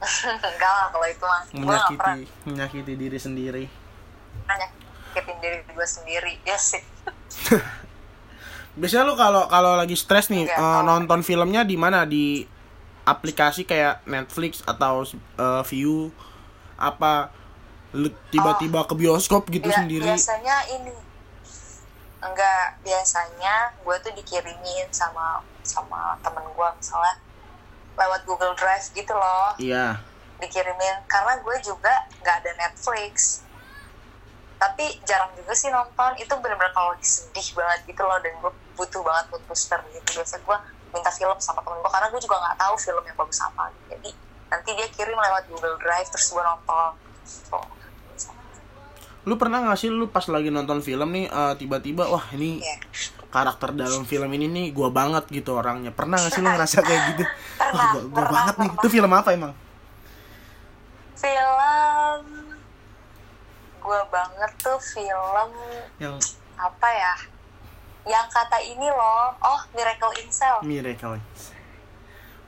Enggak 0.00 0.72
lah 0.72 0.86
kalau 0.88 1.06
itu 1.10 1.24
mah. 1.28 1.42
Menyakiti 1.52 2.12
menyakiti 2.48 2.92
diri 2.96 3.18
sendiri. 3.20 3.64
Nyakitin 4.48 5.36
diri 5.44 5.58
gue 5.68 5.86
sendiri. 5.86 6.32
Ya 6.48 6.56
sih. 6.56 6.80
Biasanya 8.80 9.04
lu 9.04 9.14
kalau 9.18 9.44
kalau 9.50 9.76
lagi 9.76 9.92
stres 9.98 10.32
nih 10.32 10.48
Iya, 10.48 10.56
kalau- 10.56 10.86
nonton 10.88 11.20
filmnya 11.20 11.68
di 11.68 11.76
mana? 11.76 12.08
Di 12.08 12.48
aplikasi 13.02 13.64
kayak 13.64 14.04
Netflix 14.04 14.60
atau 14.62 15.02
eh, 15.06 15.62
View 15.66 16.12
apa 16.76 17.28
tiba-tiba 18.30 18.86
ke 18.86 18.94
bioskop 18.94 19.50
gitu 19.50 19.66
Ya, 19.66 19.76
sendiri? 19.82 20.06
biasanya 20.06 20.56
ini. 20.70 20.94
Enggak 22.20 22.76
biasanya 22.84 23.72
gue 23.80 23.96
tuh 23.98 24.12
dikirimin 24.12 24.86
sama 24.92 25.40
sama 25.64 26.14
temen 26.20 26.44
gue 26.46 26.68
misalnya 26.76 27.16
lewat 27.96 28.20
Google 28.24 28.52
Drive 28.54 28.86
gitu 28.92 29.12
loh. 29.12 29.56
Iya. 29.56 29.98
Dikirimin 30.38 31.04
karena 31.04 31.40
gue 31.40 31.56
juga 31.60 31.92
nggak 32.20 32.36
ada 32.44 32.52
Netflix. 32.58 33.42
Tapi 34.56 35.00
jarang 35.02 35.32
juga 35.34 35.56
sih 35.56 35.72
nonton. 35.72 36.12
Itu 36.16 36.36
bener-bener 36.38 36.70
kalau 36.70 36.92
sedih 37.00 37.56
banget 37.56 37.88
gitu 37.88 38.02
loh 38.04 38.20
dan 38.20 38.32
gue 38.36 38.52
butuh 38.76 39.00
banget 39.00 39.24
mood 39.32 39.42
booster 39.48 39.80
gitu. 39.90 40.20
Biasa 40.20 40.36
gue 40.38 40.56
minta 40.90 41.08
film 41.08 41.38
sama 41.38 41.60
temen 41.60 41.78
gue 41.78 41.88
karena 41.88 42.06
gue 42.08 42.20
juga 42.20 42.36
nggak 42.36 42.56
tahu 42.58 42.74
film 42.76 43.02
yang 43.02 43.16
bagus 43.16 43.38
apa 43.40 43.62
jadi 43.86 44.10
nanti 44.48 44.70
dia 44.72 44.88
kirim 44.88 45.14
lewat 45.14 45.42
Google 45.46 45.76
Drive 45.76 46.08
terus 46.08 46.28
gue 46.28 46.40
nonton 46.40 46.92
Oh. 47.50 47.62
lu 49.22 49.36
pernah 49.36 49.62
gak 49.62 49.78
sih 49.78 49.86
lu 49.86 50.08
pas 50.08 50.24
lagi 50.24 50.48
nonton 50.48 50.80
film 50.80 51.12
nih 51.12 51.26
eh, 51.26 51.54
tiba-tiba 51.54 52.08
wah 52.08 52.24
ini 52.32 52.58
Iya. 52.58 52.76
karakter 53.28 53.70
dalam 53.70 54.02
film 54.02 54.26
ini 54.32 54.48
nih 54.48 54.66
gua 54.70 54.90
banget 54.90 55.30
gitu 55.30 55.54
orangnya 55.54 55.92
pernah 55.92 56.18
gak 56.18 56.32
sih 56.32 56.40
lu 56.40 56.48
ngerasa 56.48 56.80
kayak 56.80 57.02
gitu 57.10 57.22
wah 57.28 57.30
Pernah, 57.60 57.86
gua, 57.86 58.02
gua 58.02 58.10
pernah, 58.16 58.30
banget 58.32 58.54
nih 58.56 58.66
pernah. 58.66 58.80
itu 58.80 58.88
film 58.88 59.10
apa 59.12 59.28
emang 59.30 59.52
film 61.14 62.22
gue 63.80 64.00
banget 64.08 64.52
tuh 64.58 64.78
film 64.80 65.48
yang 65.98 66.16
apa 66.56 66.88
ya 66.90 67.14
yang 68.08 68.26
kata 68.32 68.58
ini 68.64 68.88
loh. 68.88 69.34
Oh 69.44 69.60
Miracle 69.76 70.14
in 70.20 70.28
Cell 70.32 70.60
Miracle 70.64 71.20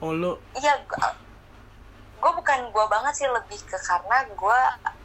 oh 0.02 0.10
lu 0.10 0.34
iya 0.58 0.74
gue 2.22 2.32
bukan 2.38 2.58
gue 2.70 2.84
banget 2.90 3.14
sih 3.22 3.28
lebih 3.30 3.58
ke 3.66 3.78
karena 3.82 4.26
gue 4.30 4.60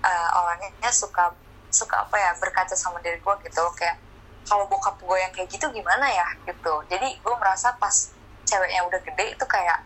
uh, 0.06 0.30
orangnya 0.38 0.90
suka 0.94 1.34
suka 1.74 2.06
apa 2.06 2.18
ya 2.18 2.32
berkaca 2.38 2.74
sama 2.78 3.02
diri 3.02 3.18
gue 3.22 3.36
gitu. 3.46 3.62
Kayak 3.78 3.98
kalau 4.46 4.70
bokap 4.70 4.98
gue 5.02 5.18
yang 5.18 5.34
kayak 5.34 5.50
gitu 5.50 5.66
gimana 5.74 6.06
ya 6.10 6.28
gitu. 6.46 6.82
Jadi 6.90 7.18
gue 7.18 7.36
merasa 7.38 7.74
pas 7.78 8.14
ceweknya 8.46 8.86
udah 8.86 9.02
gede 9.02 9.34
itu 9.34 9.46
kayak 9.50 9.82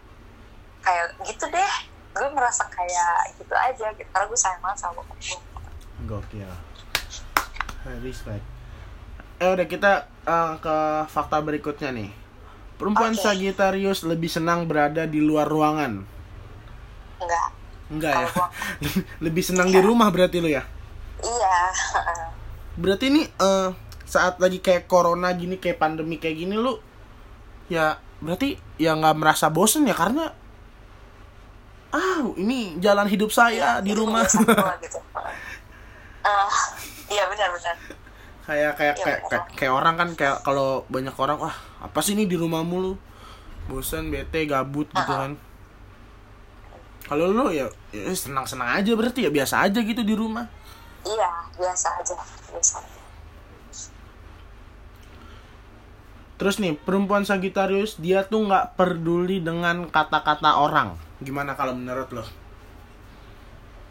kayak 0.83 1.11
gitu 1.23 1.47
deh. 1.47 1.73
Gue 2.11 2.27
merasa 2.35 2.67
kayak 2.67 3.35
gitu 3.39 3.55
aja 3.55 3.87
gitu. 3.95 4.09
Karena 4.11 4.25
gue 4.27 4.39
sayang 4.39 4.59
banget 4.59 4.79
sama 4.83 4.99
bokap 4.99 5.17
gue 5.19 5.39
Gokil. 6.07 6.51
Respect. 8.03 8.50
Eh 9.41 9.49
udah 9.55 9.67
kita 9.73 9.91
eh, 10.33 10.53
ke 10.63 10.75
fakta 11.09 11.37
berikutnya 11.41 11.89
nih. 11.97 12.09
Perempuan 12.77 13.13
Oke. 13.13 13.21
Sagittarius 13.25 14.05
lebih 14.05 14.29
senang 14.29 14.65
berada 14.69 15.03
di 15.09 15.19
luar 15.21 15.45
ruangan. 15.49 15.93
enggak 17.21 17.47
Enggak 17.91 18.13
ya? 18.23 18.29
Lebih 19.25 19.43
senang 19.45 19.69
di 19.69 19.79
rumah 19.83 20.07
berarti 20.09 20.37
lu 20.41 20.49
ya? 20.49 20.63
iya 21.21 21.57
Berarti 22.79 23.05
ini 23.11 23.21
eh, 23.27 23.69
saat 24.07 24.39
lagi 24.43 24.59
kayak 24.63 24.87
corona 24.89 25.29
gini, 25.35 25.55
kayak 25.61 25.77
pandemi 25.79 26.17
kayak 26.17 26.37
gini 26.41 26.55
lu 26.57 26.79
ya 27.71 27.95
berarti 28.19 28.59
ya 28.75 28.91
nggak 28.99 29.15
merasa 29.15 29.47
bosen 29.47 29.87
ya 29.87 29.95
karena 29.95 30.35
ah 31.91 32.19
ini 32.35 32.75
jalan 32.83 33.07
hidup 33.07 33.31
saya 33.31 33.79
di 33.79 33.91
Itu 33.91 33.99
rumah 34.03 34.23
kebiasaan 34.27 34.43
gua 34.55 34.73
gitu 34.83 34.99
Ah, 36.21 36.53
iya 37.09 37.25
benar-benar 37.31 37.75
kayak 38.51 38.73
kayak 38.75 38.95
Iya, 38.99 39.03
kayak, 39.03 39.19
kayak 39.31 39.43
kayak 39.55 39.73
orang 39.73 39.95
kan 39.95 40.09
kayak 40.19 40.37
kalau 40.43 40.83
banyak 40.91 41.15
orang 41.15 41.39
wah 41.39 41.55
apa 41.79 41.99
sih 42.03 42.19
ini 42.19 42.27
di 42.27 42.35
rumah 42.35 42.67
mulu 42.67 42.99
bosan 43.71 44.11
bete 44.11 44.43
gabut 44.43 44.91
gitu 44.91 45.13
kan. 45.15 45.39
Kalau 47.07 47.31
lu 47.31 47.51
ya, 47.51 47.67
ya 47.95 48.11
senang 48.11 48.43
senang 48.43 48.67
aja 48.71 48.91
berarti 48.95 49.27
ya 49.27 49.31
biasa 49.31 49.63
aja 49.67 49.79
gitu 49.79 50.03
di 50.03 50.11
rumah. 50.11 50.47
Iya 51.07 51.31
biasa 51.55 51.87
aja 52.03 52.13
biasa. 52.51 52.77
Terus 56.35 56.55
nih 56.59 56.73
perempuan 56.75 57.23
Sagittarius 57.23 58.01
dia 58.01 58.27
tuh 58.27 58.49
nggak 58.49 58.75
peduli 58.75 59.39
dengan 59.39 59.87
kata-kata 59.87 60.59
orang. 60.59 60.99
Gimana 61.23 61.55
kalau 61.55 61.71
menurut 61.77 62.09
lo? 62.11 62.25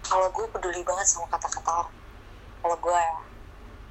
Kalau 0.05 0.29
gue 0.35 0.47
peduli 0.51 0.83
banget 0.85 1.07
sama 1.07 1.31
kata-kata 1.31 1.87
orang. 1.87 1.97
Kalau 2.61 2.77
gue 2.77 2.97
ya 2.99 3.30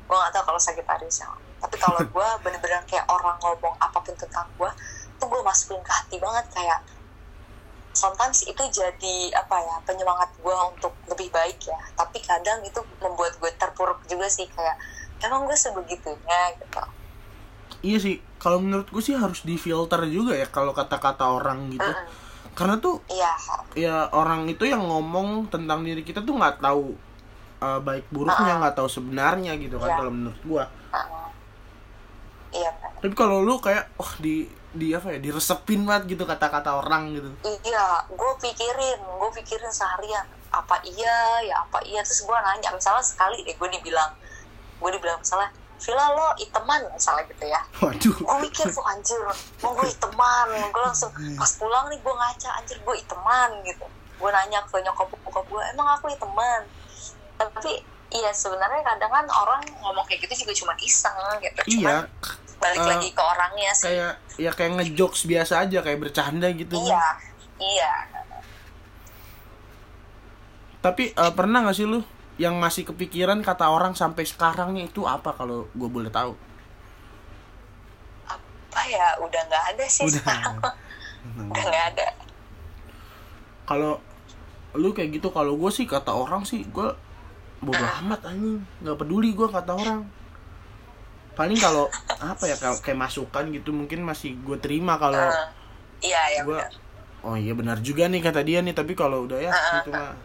gue 0.09 0.17
gak 0.17 0.33
tau 0.33 0.43
kalau 0.49 0.57
Sagittarius 0.57 1.21
ya. 1.21 1.29
Tapi 1.61 1.77
kalau 1.77 2.01
gue 2.01 2.27
bener-bener 2.43 2.81
kayak 2.89 3.05
orang 3.05 3.37
ngomong 3.37 3.77
apa 3.77 4.01
pun 4.01 4.17
tentang 4.17 4.49
gue 4.57 4.69
tuh 5.21 5.27
gue 5.29 5.41
masukin 5.45 5.77
ke 5.85 5.91
hati 5.93 6.17
banget 6.17 6.49
kayak 6.49 6.81
sometimes 7.93 8.47
itu 8.47 8.63
jadi 8.71 9.17
apa 9.37 9.59
ya 9.61 9.75
penyemangat 9.85 10.33
gue 10.41 10.55
untuk 10.73 10.97
lebih 11.13 11.29
baik 11.29 11.61
ya. 11.61 11.77
Tapi 11.93 12.17
kadang 12.25 12.65
itu 12.65 12.81
membuat 12.97 13.37
gue 13.37 13.53
terpuruk 13.53 14.01
juga 14.09 14.25
sih 14.25 14.49
kayak 14.49 14.81
emang 15.21 15.45
gue 15.45 15.53
sebegitunya 15.53 16.57
gitu. 16.57 16.81
Iya 17.85 17.97
sih 18.01 18.15
kalau 18.41 18.57
menurut 18.63 18.89
gue 18.89 19.03
sih 19.03 19.13
harus 19.13 19.45
difilter 19.45 20.01
juga 20.09 20.33
ya 20.33 20.49
kalau 20.49 20.73
kata-kata 20.73 21.29
orang 21.29 21.69
gitu. 21.69 21.85
Mm-mm. 21.85 22.27
karena 22.57 22.75
tuh 22.75 22.99
iya. 23.07 23.31
ya 23.71 23.95
orang 24.11 24.43
itu 24.51 24.67
yang 24.67 24.83
ngomong 24.83 25.47
tentang 25.47 25.79
diri 25.79 26.03
kita 26.03 26.19
tuh 26.27 26.35
nggak 26.35 26.59
tahu 26.59 26.91
uh, 27.59 27.79
baik 27.79 28.07
buruknya 28.11 28.59
nggak 28.59 28.75
tahu 28.75 28.87
sebenarnya 28.87 29.55
gitu 29.59 29.77
kan 29.79 29.89
Iya. 29.91 29.97
kalau 29.99 30.11
menurut 30.11 30.41
gua. 30.47 30.63
Uh, 30.91 31.27
iya 32.49 32.69
benar 32.73 32.89
tapi 32.99 33.15
kalau 33.15 33.39
lu 33.39 33.55
kayak 33.63 33.87
wah 33.95 34.13
di 34.19 34.43
di 34.69 34.93
apa 34.93 35.15
ya 35.15 35.19
diresepin 35.23 35.81
banget 35.87 36.13
gitu 36.13 36.23
kata-kata 36.29 36.77
orang 36.77 37.09
gitu. 37.15 37.29
Iya 37.65 38.05
gue 38.05 38.31
pikirin 38.43 38.99
gue 39.01 39.29
pikirin 39.41 39.71
seharian 39.71 40.27
apa 40.51 40.77
iya 40.85 41.41
ya 41.41 41.63
apa 41.63 41.79
iya? 41.87 42.03
Terus 42.03 42.27
gue 42.27 42.37
nanya 42.37 42.69
misalnya 42.75 43.01
sekali 43.01 43.41
deh 43.47 43.55
gue 43.55 43.69
dibilang 43.79 44.11
gue 44.77 44.89
dibilang 44.93 45.17
misalnya 45.17 45.49
Villa 45.79 46.11
lo 46.11 46.35
iteman 46.35 46.91
misalnya 46.91 47.23
gitu 47.31 47.45
ya. 47.47 47.61
Waduh. 47.79 48.15
Gue 48.19 48.37
mikir 48.43 48.67
tuh 48.67 48.83
anjir 48.83 49.15
mau 49.63 49.71
gue 49.79 49.87
iteman. 49.87 50.47
Gue 50.75 50.81
langsung 50.83 51.09
pas 51.39 51.51
pulang 51.55 51.87
nih 51.87 51.97
gue 52.03 52.13
ngaca 52.13 52.49
anjir 52.59 52.77
gue 52.83 52.95
iteman 52.99 53.49
gitu. 53.63 53.87
Gue 54.19 54.29
nanya 54.29 54.59
ke 54.67 54.75
nyokap 54.83 55.07
bokap 55.23 55.45
gue 55.47 55.61
emang 55.71 55.87
aku 55.95 56.11
iteman 56.11 56.61
tapi 57.39 57.71
iya 58.11 58.31
sebenarnya 58.35 58.83
kadang 58.83 59.11
kan 59.13 59.25
orang 59.31 59.61
ngomong 59.79 60.03
kayak 60.09 60.27
gitu 60.27 60.43
juga 60.43 60.53
cuma 60.65 60.73
iseng 60.83 61.15
gitu. 61.39 61.61
Iya 61.79 62.03
Cuman 62.03 62.05
balik 62.59 62.81
eh, 62.83 62.87
lagi 62.91 63.09
ke 63.15 63.23
orangnya 63.23 63.71
sih. 63.71 63.87
kayak 63.87 64.13
ya 64.35 64.51
kayak 64.51 64.71
ngejokes 64.75 65.23
biasa 65.23 65.63
aja 65.63 65.79
kayak 65.79 65.99
bercanda 66.03 66.51
gitu 66.51 66.75
iya 66.75 67.03
iya. 67.63 67.93
Tapi 70.83 71.15
eh, 71.15 71.33
pernah 71.35 71.63
gak 71.63 71.75
sih 71.75 71.87
lu 71.87 72.03
yang 72.39 72.55
masih 72.55 72.87
kepikiran 72.87 73.43
kata 73.43 73.67
orang 73.67 73.95
sampai 73.95 74.23
sekarang 74.23 74.71
nih 74.75 74.87
itu 74.87 75.03
apa 75.03 75.35
kalau 75.35 75.67
gue 75.75 75.89
boleh 75.91 76.07
tahu? 76.07 76.35
Apa 78.27 78.81
ya? 78.87 79.19
Udah 79.19 79.43
nggak 79.43 79.63
ada 79.75 79.85
sih 79.91 80.07
Udah. 80.07 80.15
sekarang. 80.23 80.55
Udah 81.51 81.63
nggak 81.67 81.85
ada. 81.95 82.07
Kalau 83.67 83.99
lu 84.71 84.95
kayak 84.95 85.19
gitu 85.19 85.27
kalau 85.35 85.59
gue 85.59 85.67
sih 85.67 85.83
kata 85.83 86.15
orang 86.15 86.47
sih 86.47 86.63
gue 86.63 86.89
bodo 87.59 87.85
amat 88.03 88.21
anjing. 88.25 88.59
Nggak 88.79 88.97
peduli 88.97 89.29
gue 89.31 89.47
kata 89.47 89.71
orang. 89.73 90.01
Paling 91.33 91.55
kalau 91.55 91.87
apa 92.19 92.43
ya 92.45 92.55
kalau 92.55 92.77
kayak 92.77 92.99
masukan 92.99 93.47
gitu 93.49 93.71
mungkin 93.71 94.03
masih 94.03 94.35
gue 94.37 94.59
terima 94.59 94.95
kalau 94.95 95.19
Eh, 95.19 95.47
iya 96.11 96.21
ya 96.35 96.41
gue 96.43 96.55
benar. 96.55 96.71
Oh 97.19 97.35
iya 97.35 97.51
benar 97.51 97.79
juga 97.79 98.07
nih 98.07 98.19
kata 98.19 98.43
dia 98.43 98.59
nih. 98.59 98.71
Tapi 98.71 98.91
kalau 98.91 99.23
udah 99.23 99.39
ya 99.39 99.51
itu 99.51 99.89
mah 99.89 100.15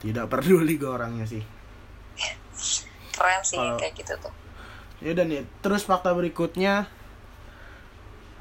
tidak 0.00 0.28
peduli 0.28 0.76
gue 0.76 0.88
orangnya 0.88 1.24
sih. 1.24 1.44
Keren 3.10 3.40
sih 3.42 3.56
Kalau- 3.56 3.76
kayak 3.76 3.92
gitu 3.96 4.14
tuh. 4.16 4.32
Ya 5.00 5.12
udah 5.12 5.24
nih 5.24 5.44
terus 5.60 5.84
fakta 5.84 6.12
berikutnya. 6.12 6.88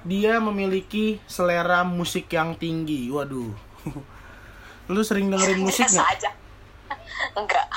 Dia 0.02 0.40
memiliki 0.40 1.20
selera 1.26 1.84
musik 1.84 2.32
yang 2.32 2.56
tinggi. 2.56 3.12
Waduh. 3.12 3.52
Lu 4.92 5.02
sering 5.04 5.28
dengerin 5.28 5.60
musik 5.68 5.84
nggak? 5.86 6.32
enggak 7.40 7.68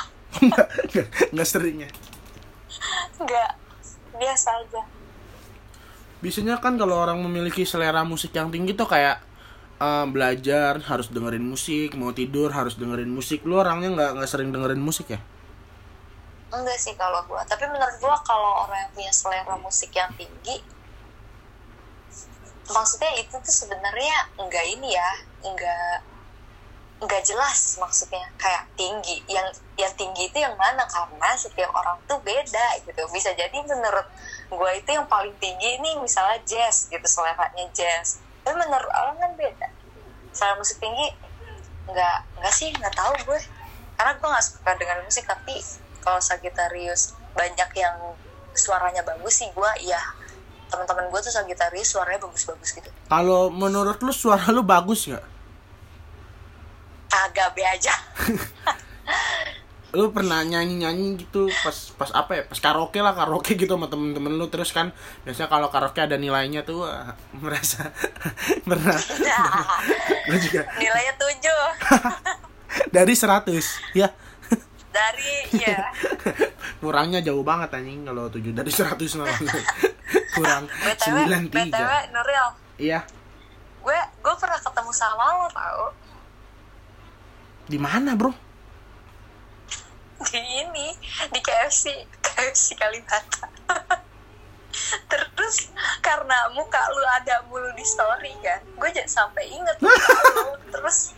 nggak 0.42 0.68
nggak 1.32 1.48
nggak. 3.22 3.50
Biasa 4.12 4.48
aja. 4.62 4.82
Biasanya 6.22 6.62
kan 6.62 6.78
kalau 6.78 6.98
orang 7.02 7.18
memiliki 7.22 7.66
selera 7.66 8.06
musik 8.06 8.30
yang 8.34 8.50
tinggi 8.54 8.74
tuh 8.74 8.86
kayak 8.86 9.18
eh, 9.82 10.06
belajar 10.06 10.78
harus 10.82 11.10
dengerin 11.10 11.42
musik 11.42 11.94
mau 11.98 12.14
tidur 12.14 12.50
harus 12.54 12.78
dengerin 12.78 13.10
musik. 13.10 13.42
Lu 13.46 13.58
orangnya 13.58 13.90
nggak 13.94 14.10
nggak 14.18 14.30
sering 14.30 14.50
dengerin 14.54 14.82
musik 14.82 15.10
ya? 15.10 15.20
Enggak 16.52 16.78
sih 16.78 16.92
kalau 16.94 17.24
gua. 17.26 17.42
Tapi 17.48 17.64
menurut 17.66 17.96
gua 17.98 18.14
kalau 18.22 18.68
orang 18.68 18.86
yang 18.86 18.92
punya 18.92 19.12
selera 19.14 19.56
musik 19.58 19.90
yang 19.96 20.12
tinggi 20.14 20.60
maksudnya 22.70 23.12
itu 23.18 23.34
tuh 23.34 23.54
sebenarnya 23.54 24.16
enggak 24.38 24.64
ini 24.70 24.94
ya 24.94 25.10
enggak 25.42 25.98
enggak 27.02 27.22
jelas 27.26 27.76
maksudnya. 27.82 28.22
Kayak 28.38 28.70
tinggi 28.78 29.18
yang 29.26 29.50
yang 29.74 29.90
tinggi 29.98 30.30
itu 30.30 30.38
yang 30.38 30.54
mana? 30.54 30.86
Karena 30.86 31.34
setiap 31.34 31.74
orang 31.74 31.98
tuh 32.06 32.22
beda 32.22 32.78
gitu. 32.86 33.02
Bisa 33.10 33.34
jadi 33.34 33.58
menurut 33.66 34.06
gua 34.48 34.70
itu 34.72 34.94
yang 34.94 35.04
paling 35.10 35.34
tinggi 35.42 35.82
ini 35.82 35.98
misalnya 35.98 36.38
jazz 36.46 36.86
gitu 36.86 37.02
seleranya 37.02 37.66
jazz. 37.74 38.22
Tapi 38.46 38.54
menurut 38.54 38.90
orang 38.94 39.18
kan 39.18 39.32
beda. 39.34 39.68
Selera 40.30 40.54
musik 40.56 40.78
tinggi 40.78 41.10
nggak 41.90 42.18
nggak 42.38 42.54
sih 42.54 42.70
nggak 42.70 42.94
tahu 42.94 43.14
gue. 43.26 43.40
Karena 43.98 44.12
gue 44.18 44.28
nggak 44.30 44.46
suka 44.46 44.72
dengan 44.78 44.98
musik 45.02 45.26
tapi 45.26 45.58
kalau 46.02 46.18
Sagittarius 46.22 47.14
banyak 47.34 47.70
yang 47.78 47.96
suaranya 48.54 49.02
bagus 49.02 49.42
sih 49.42 49.50
gue 49.50 49.70
iya. 49.82 50.00
Teman-teman 50.70 51.10
gue 51.12 51.20
tuh 51.20 51.34
Sagittarius 51.34 51.92
suaranya 51.92 52.24
bagus-bagus 52.24 52.78
gitu. 52.78 52.88
Kalau 53.10 53.52
menurut 53.52 54.00
lu 54.00 54.14
suara 54.14 54.48
lu 54.48 54.64
bagus 54.64 55.04
nggak 55.10 55.31
agak 57.12 57.52
be 57.52 57.62
aja. 57.64 57.94
Lu 59.92 60.08
pernah 60.08 60.40
nyanyi 60.40 60.80
nyanyi 60.80 61.20
gitu 61.20 61.52
pas 61.60 61.76
pas 62.00 62.08
apa 62.16 62.40
ya? 62.40 62.42
Pas 62.48 62.56
karaoke 62.56 62.96
lah 63.04 63.12
karaoke 63.12 63.60
gitu 63.60 63.76
sama 63.76 63.92
temen-temen 63.92 64.40
lu. 64.40 64.48
Terus 64.48 64.72
kan 64.72 64.88
biasanya 65.20 65.52
kalau 65.52 65.68
karaoke 65.68 66.00
ada 66.00 66.16
nilainya 66.16 66.64
tuh 66.64 66.88
wah, 66.88 67.12
merasa 67.44 67.92
pernah 68.68 68.96
lu 70.32 70.36
juga. 70.40 70.64
Nilainya 70.80 71.14
tujuh. 71.20 71.62
Dari 72.88 73.12
100 73.12 73.52
ya 73.92 74.08
dari 74.92 75.48
ya 75.56 75.88
kurangnya 76.84 77.24
jauh 77.24 77.40
banget 77.40 77.72
anjing 77.80 78.04
kalau 78.04 78.28
7 78.28 78.52
dari 78.52 78.68
100 78.68 78.96
malah. 79.20 79.40
Kurang 80.32 80.64
93 80.68 81.48
btw 81.48 81.92
Nuril. 82.12 82.48
Iya. 82.76 83.00
Gue 83.80 83.98
gue 84.20 84.34
pernah 84.36 84.60
ketemu 84.60 84.92
sama 84.92 85.24
lo 85.36 85.48
tau 85.52 85.92
di 87.72 87.80
mana 87.80 88.12
bro? 88.12 88.28
Di 90.28 90.36
ini 90.36 90.92
di 91.32 91.40
KFC 91.40 92.04
KFC 92.20 92.76
Kalibata. 92.76 93.48
Terus 95.08 95.72
karena 96.04 96.52
muka 96.52 96.80
lu 96.92 97.04
ada 97.16 97.44
mulu 97.48 97.72
di 97.76 97.84
story 97.84 98.32
kan 98.40 98.60
gue 98.76 98.88
jadi 98.88 99.08
sampai 99.08 99.44
inget 99.52 99.76
lu 99.84 99.90
terus 100.72 101.12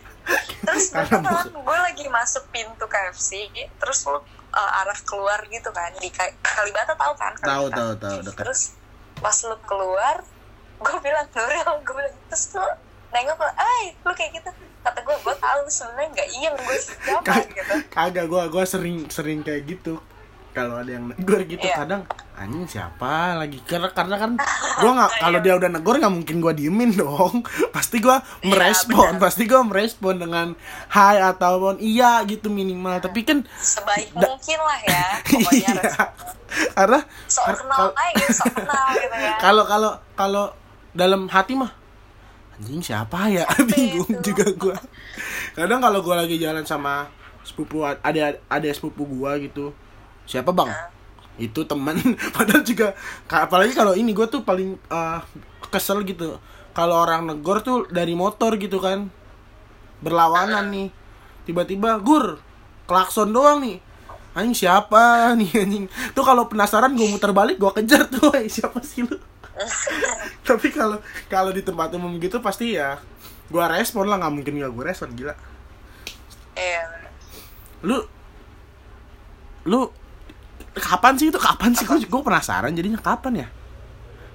terus 0.59 0.91
beneran 0.91 1.55
gue 1.55 1.77
lagi 1.79 2.05
masuk 2.11 2.43
pintu 2.51 2.83
KFC 2.83 3.47
terus 3.79 4.03
lu 4.09 4.19
uh, 4.19 4.79
arah 4.83 4.99
keluar 5.07 5.39
gitu 5.47 5.71
kan 5.71 5.91
di 6.03 6.11
Ka- 6.11 6.35
Kalibata 6.43 6.99
tahu 6.99 7.13
kan? 7.15 7.31
Tahu 7.39 7.65
tahu 7.71 7.91
tahu 7.95 8.17
dekat 8.27 8.43
terus 8.43 8.75
pas 9.23 9.37
lu 9.47 9.55
keluar 9.63 10.19
gue 10.75 10.97
bilang 10.99 11.27
Nuril 11.31 11.71
gue 11.87 11.95
bilang 11.95 12.15
terus 12.27 12.45
lu 12.59 12.67
nengok 13.09 13.37
lu 13.37 13.51
ay 13.55 13.83
lu 13.95 14.11
kayak 14.11 14.31
gitu. 14.35 14.49
Kata 14.81 14.99
gue 15.01 15.15
gue 15.17 15.35
tahu 15.35 15.59
sebenarnya 15.65 16.09
nggak 16.11 16.29
iya 16.31 16.49
gue 16.53 16.77
siapa 16.77 17.33
gitu. 17.47 17.73
kagak 17.89 18.25
gua 18.25 18.43
gua 18.47 18.63
sering 18.63 19.05
sering 19.07 19.41
kayak 19.41 19.65
gitu. 19.67 19.97
Kalau 20.51 20.79
ada 20.79 20.87
yang 20.87 21.11
negor 21.11 21.43
gitu 21.43 21.59
Iya. 21.59 21.75
kadang 21.75 22.07
anjing 22.31 22.63
siapa 22.65 23.35
lagi? 23.35 23.59
Karena 23.59 23.91
karena 23.91 24.15
kan 24.15 24.31
gua 24.79 24.91
nggak 24.93 25.11
kalau 25.19 25.39
dia 25.41 25.53
udah 25.53 25.67
negor 25.67 25.95
nggak 25.97 26.13
mungkin 26.13 26.37
gua 26.39 26.53
diemin 26.53 26.95
dong. 27.01 27.43
Pasti 27.69 27.99
gua 27.99 28.23
merespon 28.39 29.17
benar. 29.17 29.23
pasti 29.25 29.43
gua 29.45 29.61
merespon 29.63 30.15
dengan 30.15 30.47
hai 30.89 31.19
ataupun 31.19 31.81
iya 31.81 32.23
gitu 32.23 32.47
minimal. 32.47 33.01
Tapi 33.01 33.19
kan 33.21 33.43
sebaik 33.57 34.13
mungkin 34.13 34.59
lah 34.61 34.79
ya 34.81 35.05
pokoknya 35.27 35.73
iya. 35.75 35.91
Karena 36.71 36.99
sok 37.27 37.45
kenal 37.57 37.91
aja 37.91 38.25
sok 38.31 38.53
kenal 38.53 38.87
gitu 38.95 39.15
ya. 39.17 39.35
Kalau 39.41 39.63
kalau 39.67 39.91
kalau 40.15 40.45
dalam 40.93 41.27
hati 41.27 41.59
mah 41.59 41.73
anjing 42.55 42.81
siapa 42.83 43.27
ya? 43.31 43.43
Bingung 43.69 44.07
itu? 44.09 44.31
juga 44.31 44.45
gua. 44.55 44.77
Kadang 45.55 45.79
kalau 45.83 45.99
gua 46.01 46.23
lagi 46.23 46.39
jalan 46.39 46.63
sama 46.63 47.07
sepupu 47.43 47.83
ada 47.85 48.39
ada 48.47 48.69
sepupu 48.71 49.03
gua 49.05 49.35
gitu. 49.39 49.75
Siapa 50.25 50.55
bang? 50.55 50.71
Itu 51.35 51.67
teman 51.67 51.99
padahal 52.35 52.63
juga 52.63 52.95
apalagi 53.27 53.75
kalau 53.75 53.93
ini 53.93 54.15
gua 54.15 54.27
tuh 54.31 54.41
paling 54.47 54.79
eh, 54.79 55.19
kesel 55.69 56.03
gitu. 56.07 56.39
Kalau 56.75 56.95
orang 57.07 57.23
negor 57.27 57.63
tuh 57.63 57.87
dari 57.87 58.15
motor 58.15 58.55
gitu 58.59 58.79
kan. 58.79 59.07
Berlawanan 60.03 60.71
nih. 60.71 60.89
Tiba-tiba 61.47 61.99
gur 62.03 62.39
klakson 62.87 63.31
doang 63.31 63.63
nih. 63.63 63.79
Anjing 64.35 64.67
siapa 64.67 65.31
nih 65.39 65.47
anjing? 65.63 65.85
Tuh 66.11 66.23
kalau 66.27 66.51
penasaran 66.51 66.91
gue 66.91 67.07
muter 67.07 67.31
balik 67.31 67.55
gue 67.55 67.71
kejar 67.79 68.11
tuh 68.11 68.35
"Woi, 68.35 68.51
siapa 68.51 68.83
sih 68.83 69.07
lu 69.07 69.15
tapi 70.47 70.67
kalau 70.71 70.99
kalau 71.31 71.51
di 71.55 71.63
tempat 71.63 71.91
umum 71.95 72.19
gitu 72.19 72.43
pasti 72.43 72.75
ya 72.75 72.99
gua 73.47 73.71
respon 73.71 74.09
lah 74.11 74.19
nggak 74.19 74.33
mungkin 74.33 74.53
nggak 74.59 74.71
gue 74.73 74.83
respon 74.83 75.09
gila. 75.15 75.35
Iya. 76.55 76.83
Lu 77.85 77.97
lu 79.65 79.79
kapan 80.75 81.15
sih 81.15 81.31
itu? 81.31 81.39
Kapan 81.39 81.71
sih? 81.77 81.87
Gue 81.87 82.03
gue 82.03 82.21
penasaran 82.25 82.73
jadinya 82.75 82.99
kapan 82.99 83.45
ya? 83.45 83.47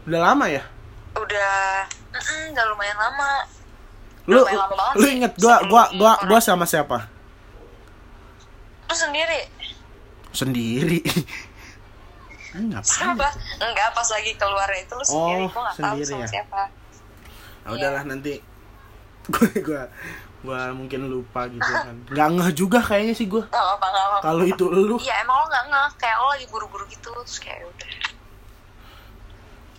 Udah 0.09 0.21
lama 0.33 0.47
ya? 0.49 0.65
Udah 1.19 1.85
mm, 2.17 2.55
udah 2.57 2.65
lumayan 2.73 2.99
lama. 2.99 3.33
Lu 4.31 4.41
Lumayan 4.41 4.61
lama 4.63 4.85
lu 4.97 5.07
inget 5.11 5.33
gua 5.37 5.65
gua 5.69 5.85
gua 5.97 6.13
gua 6.25 6.41
sama 6.41 6.65
siapa? 6.65 7.09
Lu 8.89 8.95
sendiri? 8.95 9.41
Sendiri 10.31 11.03
ngapain 12.51 13.15
enggak 13.63 13.89
pas 13.95 14.09
lagi 14.11 14.33
keluar 14.35 14.69
itu 14.75 14.93
lu 14.95 15.05
sendiri. 15.07 15.45
Oh, 15.47 15.49
gue 15.51 15.63
nggak 15.63 15.77
tahu 15.79 15.97
sama 16.03 16.23
ya? 16.23 16.29
siapa. 16.29 16.63
Ah, 17.63 17.71
udahlah 17.77 18.03
nanti 18.03 18.43
gue 19.35 19.51
gua 19.63 19.87
gua 20.43 20.61
mungkin 20.75 21.07
lupa 21.07 21.47
gitu 21.47 21.63
kan. 21.63 21.95
Nggak 22.11 22.29
ngeh 22.35 22.51
juga 22.57 22.79
kayaknya 22.83 23.15
sih 23.15 23.29
apa 23.31 23.87
kalau 24.25 24.43
itu 24.43 24.65
lu. 24.67 24.99
Iya 24.99 25.23
emang 25.23 25.37
lo 25.45 25.47
nggak 25.47 25.65
nggak 25.71 25.87
kayak 26.01 26.17
lo 26.19 26.27
lagi 26.35 26.47
buru-buru 26.51 26.85
gitu 26.91 27.09
terus 27.15 27.39
kayak 27.39 27.63
udah. 27.63 27.91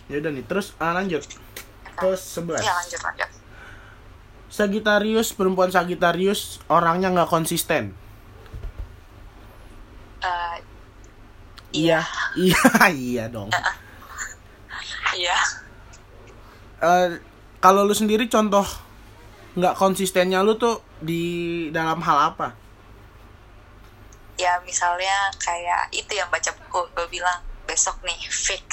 Ya 0.08 0.16
udah 0.22 0.30
nih 0.32 0.44
terus 0.48 0.72
ah, 0.80 0.96
lanjut. 0.96 1.22
Ke 1.92 2.08
11 2.16 2.62
ya 2.64 2.72
lanjut 2.72 3.00
lanjut. 3.04 3.30
Sagitarius 4.52 5.28
perempuan 5.32 5.68
Sagitarius 5.72 6.60
orangnya 6.68 7.12
nggak 7.12 7.28
konsisten. 7.28 7.92
Eh, 10.22 10.56
iya. 11.72 12.00
Iya. 12.32 12.62
Iya 12.88 13.24
dong. 13.28 13.52
Iya. 15.12 15.36
Eh, 16.80 17.08
kalau 17.60 17.84
lu 17.84 17.92
sendiri 17.92 18.26
contoh 18.26 18.64
nggak 19.52 19.76
konsistennya 19.76 20.40
lu 20.40 20.56
tuh 20.56 20.80
di 20.98 21.68
dalam 21.68 22.00
hal 22.00 22.32
apa? 22.32 22.56
Ya 24.40 24.56
misalnya 24.64 25.28
kayak 25.36 25.92
itu 25.92 26.16
yang 26.16 26.26
baca 26.32 26.50
buku. 26.56 26.80
Gue 26.96 27.06
bilang 27.12 27.44
besok 27.68 28.00
nih 28.02 28.16
fix. 28.32 28.66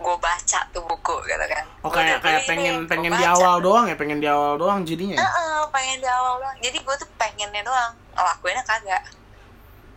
Gue 0.00 0.16
baca 0.16 0.58
tuh 0.72 0.80
buku 0.86 1.16
gitu 1.26 1.44
kan. 1.50 1.64
Oh 1.84 1.90
Gua 1.90 2.00
kayak 2.00 2.24
kayak 2.24 2.42
pengen 2.46 2.86
pengen 2.86 3.12
di 3.12 3.26
awal 3.26 3.60
doang 3.60 3.90
ya? 3.90 3.98
Pengen 3.98 4.22
di 4.22 4.28
awal 4.30 4.56
doang 4.56 4.86
jadinya 4.86 5.18
ya? 5.18 5.26
Heeh, 5.26 5.60
pengen 5.74 5.98
di 6.00 6.08
awal 6.08 6.40
doang. 6.40 6.56
Jadi 6.62 6.78
gue 6.80 6.94
tuh 6.96 7.08
pengennya 7.18 7.66
doang 7.66 7.92
ngelakuinnya 8.16 8.64
kagak. 8.64 9.02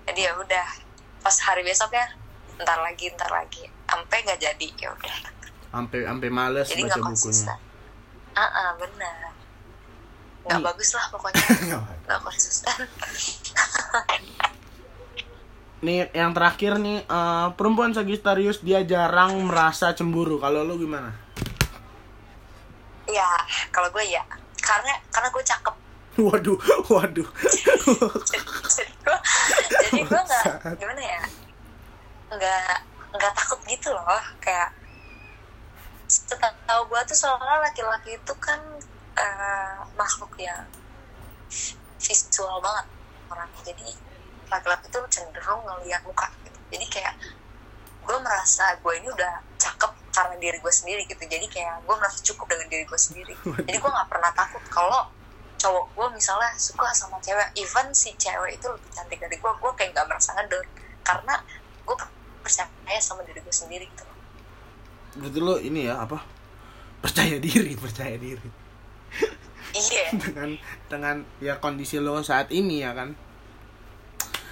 Jadi 0.10 0.20
ya 0.28 0.36
udah 0.36 0.68
pas 1.24 1.36
hari 1.48 1.64
besoknya 1.64 2.06
ntar 2.60 2.78
lagi 2.84 3.10
ntar 3.16 3.32
lagi. 3.32 3.64
Sampai 3.88 4.22
nggak 4.28 4.40
jadi 4.44 4.68
ya 4.78 4.92
udah. 4.92 5.16
Sampai 5.74 6.06
sampai 6.06 6.30
males 6.30 6.68
jadi 6.70 6.86
baca 6.86 7.00
bukunya. 7.02 7.56
ah 8.34 8.42
ah, 8.44 8.70
benar. 8.78 9.34
Nggak 10.44 10.60
Nih. 10.60 10.66
bagus 10.68 10.90
lah 10.92 11.06
pokoknya. 11.08 11.44
Nggak 12.06 12.20
konsisten. 12.20 12.76
Nih 15.84 16.08
yang 16.16 16.32
terakhir 16.32 16.80
nih 16.80 17.04
eh, 17.04 17.48
perempuan 17.60 17.92
Sagittarius 17.92 18.64
dia 18.64 18.88
jarang 18.88 19.36
merasa 19.44 19.92
cemburu. 19.92 20.40
Kalau 20.40 20.64
lu 20.64 20.80
gimana? 20.80 21.12
Ya 23.08 23.28
kalau 23.72 23.92
gue 23.92 24.04
ya. 24.08 24.24
Karena 24.64 24.96
karena 25.12 25.28
gue 25.28 25.44
cakep. 25.44 25.76
Waduh 26.24 26.62
waduh. 26.94 27.26
jadi 28.30 28.94
gue 29.02 29.18
jadi 29.82 30.02
gue 30.06 30.22
nggak 30.22 30.46
gimana 30.78 31.02
ya? 31.02 31.22
Nggak 32.34 32.76
nggak 33.14 33.34
takut 33.38 33.60
gitu 33.70 33.94
loh 33.94 34.06
kayak 34.42 34.74
setahu 36.10 36.82
gue 36.90 37.02
tuh 37.10 37.18
soalnya 37.18 37.62
laki-laki 37.62 38.18
itu 38.18 38.34
kan 38.38 38.60
eh, 39.18 39.78
makhluk 39.98 40.34
yang 40.38 40.66
visual 41.98 42.58
banget 42.62 42.86
orangnya. 43.30 43.62
Jadi 43.74 43.88
laki-laki 44.50 44.86
tuh 44.94 45.06
cenderung 45.10 45.62
ngeliat 45.66 46.02
muka 46.06 46.30
gitu. 46.46 46.60
Jadi 46.74 46.86
kayak 46.90 47.16
gue 48.04 48.18
merasa 48.20 48.76
gue 48.78 48.94
ini 49.00 49.08
udah 49.10 49.40
cakep 49.56 49.92
karena 50.14 50.36
diri 50.38 50.58
gue 50.62 50.74
sendiri 50.74 51.02
gitu. 51.10 51.24
Jadi 51.26 51.46
kayak 51.50 51.82
gue 51.86 51.96
merasa 51.96 52.20
cukup 52.22 52.46
dengan 52.52 52.68
diri 52.70 52.86
gue 52.86 53.00
sendiri. 53.00 53.34
Jadi 53.66 53.78
gue 53.78 53.92
nggak 53.94 54.10
pernah 54.10 54.32
takut 54.36 54.62
kalau 54.70 55.10
cowok 55.64 55.86
gue 55.96 56.08
misalnya 56.20 56.52
suka 56.60 56.92
sama 56.92 57.16
cewek 57.24 57.56
even 57.56 57.88
si 57.96 58.12
cewek 58.20 58.60
itu 58.60 58.68
lebih 58.68 58.90
cantik 58.92 59.20
dari 59.24 59.40
gue 59.40 59.52
gue 59.56 59.72
kayak 59.80 59.96
nggak 59.96 60.08
merasa 60.12 60.36
ngedor. 60.36 60.66
Karena 61.08 61.36
gue 61.88 61.96
percaya 62.44 63.00
sama 63.00 63.24
diri 63.24 63.40
gue 63.40 63.56
sendiri 63.56 63.88
gitu. 63.88 64.04
Berarti 65.24 65.40
lu 65.40 65.56
ini 65.64 65.88
ya 65.88 66.04
apa? 66.04 66.20
Percaya 67.00 67.40
diri 67.40 67.80
percaya 67.84 68.20
diri. 68.20 68.50
Iya. 69.74 70.20
Dengan 70.20 70.50
dengan 70.92 71.16
ya 71.40 71.58
kondisi 71.64 71.98
lo 71.98 72.20
saat 72.20 72.52
ini 72.52 72.84
ya 72.84 72.92
kan? 72.92 73.16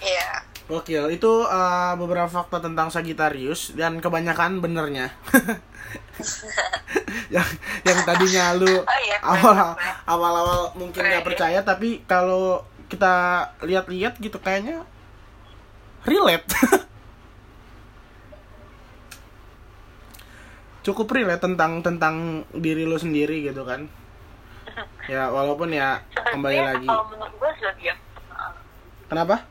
Iya 0.01 0.50
Gokil, 0.71 1.11
itu 1.11 1.27
uh, 1.27 1.99
beberapa 1.99 2.31
fakta 2.31 2.63
tentang 2.63 2.87
Sagittarius 2.87 3.75
dan 3.75 3.99
kebanyakan 3.99 4.63
benernya. 4.63 5.11
yang 7.35 7.43
yang 7.83 7.99
tadinya 8.07 8.55
lu 8.55 8.79
Oh 8.87 8.99
iya, 9.03 9.19
awal 9.19 9.51
keren, 9.51 9.75
awal 10.07 10.31
awal 10.31 10.71
mungkin 10.79 11.03
nggak 11.03 11.23
ya. 11.23 11.27
percaya 11.27 11.59
tapi 11.59 12.07
kalau 12.07 12.63
kita 12.87 13.43
lihat-lihat 13.67 14.15
gitu 14.23 14.39
kayaknya 14.39 14.87
relate. 16.07 16.47
Cukup 20.87 21.11
relate 21.11 21.43
tentang 21.43 21.83
tentang 21.83 22.47
diri 22.55 22.87
lu 22.87 22.95
sendiri 22.95 23.43
gitu 23.43 23.67
kan. 23.67 23.91
Ya 25.11 25.27
walaupun 25.27 25.75
ya 25.75 25.99
kembali 26.15 26.59
lagi. 26.63 26.87
zodiak 27.59 27.99
Kenapa? 29.11 29.43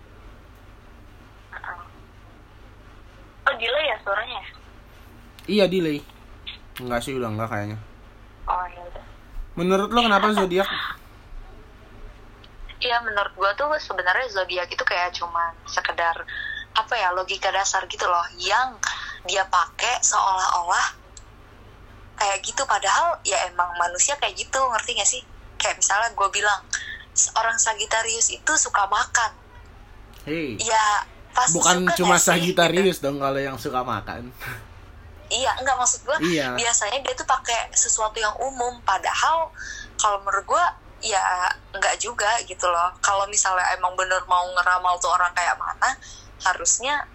Oh 3.51 3.55
delay 3.59 3.85
ya 3.91 3.97
suaranya? 4.07 4.41
Iya 5.51 5.65
delay. 5.67 5.99
Enggak 6.79 7.03
sih 7.03 7.19
udah 7.19 7.29
enggak 7.35 7.49
kayaknya. 7.51 7.79
oh 8.47 8.67
ya 8.71 8.83
udah. 8.87 9.05
Menurut 9.59 9.91
lo 9.91 10.01
kenapa 10.07 10.31
zodiak? 10.31 10.71
Iya 12.81 12.97
menurut 13.05 13.37
gua 13.37 13.53
tuh 13.61 13.69
sebenarnya 13.77 14.25
zodiak 14.33 14.65
itu 14.73 14.81
kayak 14.89 15.13
cuman 15.13 15.53
sekedar 15.69 16.17
apa 16.73 16.95
ya 16.97 17.13
logika 17.13 17.53
dasar 17.53 17.85
gitu 17.85 18.09
loh. 18.09 18.25
Yang 18.41 18.81
dia 19.29 19.45
pakai 19.45 20.01
seolah-olah 20.01 20.97
kayak 22.17 22.41
gitu. 22.41 22.65
Padahal 22.65 23.21
ya 23.21 23.37
emang 23.53 23.69
manusia 23.77 24.17
kayak 24.17 24.33
gitu 24.33 24.57
ngerti 24.57 24.97
gak 24.97 25.05
sih? 25.13 25.21
Kayak 25.61 25.77
misalnya 25.77 26.09
gue 26.17 26.29
bilang 26.33 26.65
orang 27.37 27.61
Sagitarius 27.61 28.33
itu 28.33 28.53
suka 28.57 28.89
makan. 28.89 29.37
Hei, 30.25 30.57
ya 30.57 31.05
pasti 31.33 31.55
bukan 31.57 31.77
suka 31.87 31.97
cuma 31.99 32.17
sih? 32.19 32.27
Sagittarius 32.35 32.99
dong 32.99 33.19
kalau 33.19 33.41
yang 33.41 33.57
suka 33.57 33.81
makan. 33.83 34.31
Iya, 35.31 35.55
enggak 35.63 35.79
maksud 35.79 36.03
gue 36.03 36.17
Iya. 36.27 36.59
biasanya 36.59 36.99
dia 37.07 37.15
tuh 37.15 37.23
pakai 37.23 37.71
sesuatu 37.71 38.19
yang 38.19 38.35
umum 38.43 38.83
padahal 38.83 39.55
kalau 39.95 40.19
menurut 40.27 40.43
gue 40.43 40.65
ya 41.07 41.23
enggak 41.71 41.95
juga 42.03 42.29
gitu 42.45 42.67
loh. 42.67 42.91
Kalau 42.99 43.25
misalnya 43.31 43.63
emang 43.79 43.95
bener 43.95 44.19
mau 44.27 44.43
ngeramal 44.51 44.99
tuh 44.99 45.09
orang 45.15 45.31
kayak 45.33 45.55
mana, 45.55 45.95
harusnya 46.43 47.07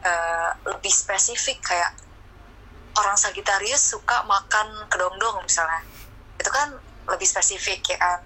eh, 0.00 0.50
lebih 0.64 0.88
spesifik 0.88 1.60
kayak 1.60 1.92
orang 2.96 3.18
Sagitarius 3.20 3.94
suka 3.94 4.24
makan 4.24 4.88
kedong-dong 4.88 5.44
misalnya. 5.44 5.84
Itu 6.40 6.48
kan 6.48 6.72
lebih 7.04 7.28
spesifik 7.28 7.84
ya 7.94 7.98
kan. 8.00 8.20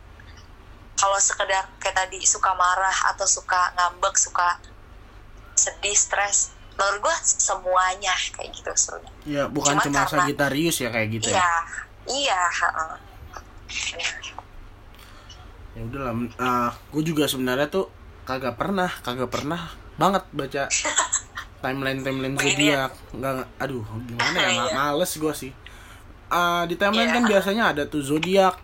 Kalau 0.97 1.19
sekedar 1.19 1.67
kayak 1.83 1.99
tadi 1.99 2.23
suka 2.23 2.55
marah 2.55 2.95
atau 3.11 3.27
suka 3.27 3.75
ngambek, 3.75 4.15
suka 4.15 4.55
sedih, 5.63 5.95
stres, 5.95 6.39
menurut 6.73 6.99
gue 7.05 7.17
semuanya 7.23 8.11
kayak 8.33 8.51
gitu 8.51 8.71
sebenarnya. 8.73 9.13
Ya, 9.25 9.43
bukan 9.47 9.77
Cuma 9.77 9.85
cuma 9.85 9.99
karena- 10.01 10.13
Sagittarius 10.25 10.77
ya 10.77 10.89
kayak 10.89 11.09
gitu 11.13 11.27
ya. 11.29 11.37
Iya, 11.37 11.51
iya. 12.09 12.41
heeh. 12.51 12.93
Ya 15.73 15.81
udahlah, 15.83 16.13
gue 16.93 17.03
juga 17.03 17.25
sebenarnya 17.25 17.65
tuh 17.67 17.89
kagak 18.25 18.55
pernah, 18.55 18.93
kagak 19.01 19.31
pernah 19.31 19.73
banget 19.95 20.25
baca 20.31 20.63
timeline 21.63 22.03
timeline 22.03 22.37
zodiak. 22.37 22.93
Enggak, 23.11 23.49
aduh, 23.57 23.85
gimana 24.03 24.37
ya? 24.37 24.49
Nggak 24.53 24.69
Iya. 24.69 24.75
males 24.77 25.13
gue 25.15 25.35
sih. 25.35 25.53
Ah, 26.29 26.65
di 26.65 26.77
timeline 26.77 27.09
Iya. 27.09 27.17
kan 27.17 27.25
biasanya 27.27 27.65
ada 27.71 27.83
tuh 27.87 28.03
zodiak 28.03 28.57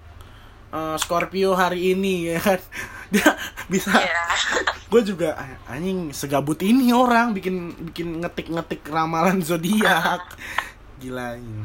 eh, 0.68 0.96
Scorpio 0.98 1.54
hari 1.54 1.92
ini 1.92 2.28
ya 2.28 2.38
kan. 2.38 2.60
Dia 3.08 3.28
bisa. 3.72 3.92
Iya. 3.92 4.24
gue 4.92 5.02
juga 5.04 5.36
anjing 5.64 6.10
segabut 6.10 6.56
ini 6.60 6.88
orang 6.90 7.32
bikin 7.32 7.56
bikin 7.88 8.20
ngetik-ngetik 8.20 8.84
ramalan 8.88 9.40
zodiak. 9.40 10.24
Gila 11.00 11.36
ini 11.36 11.64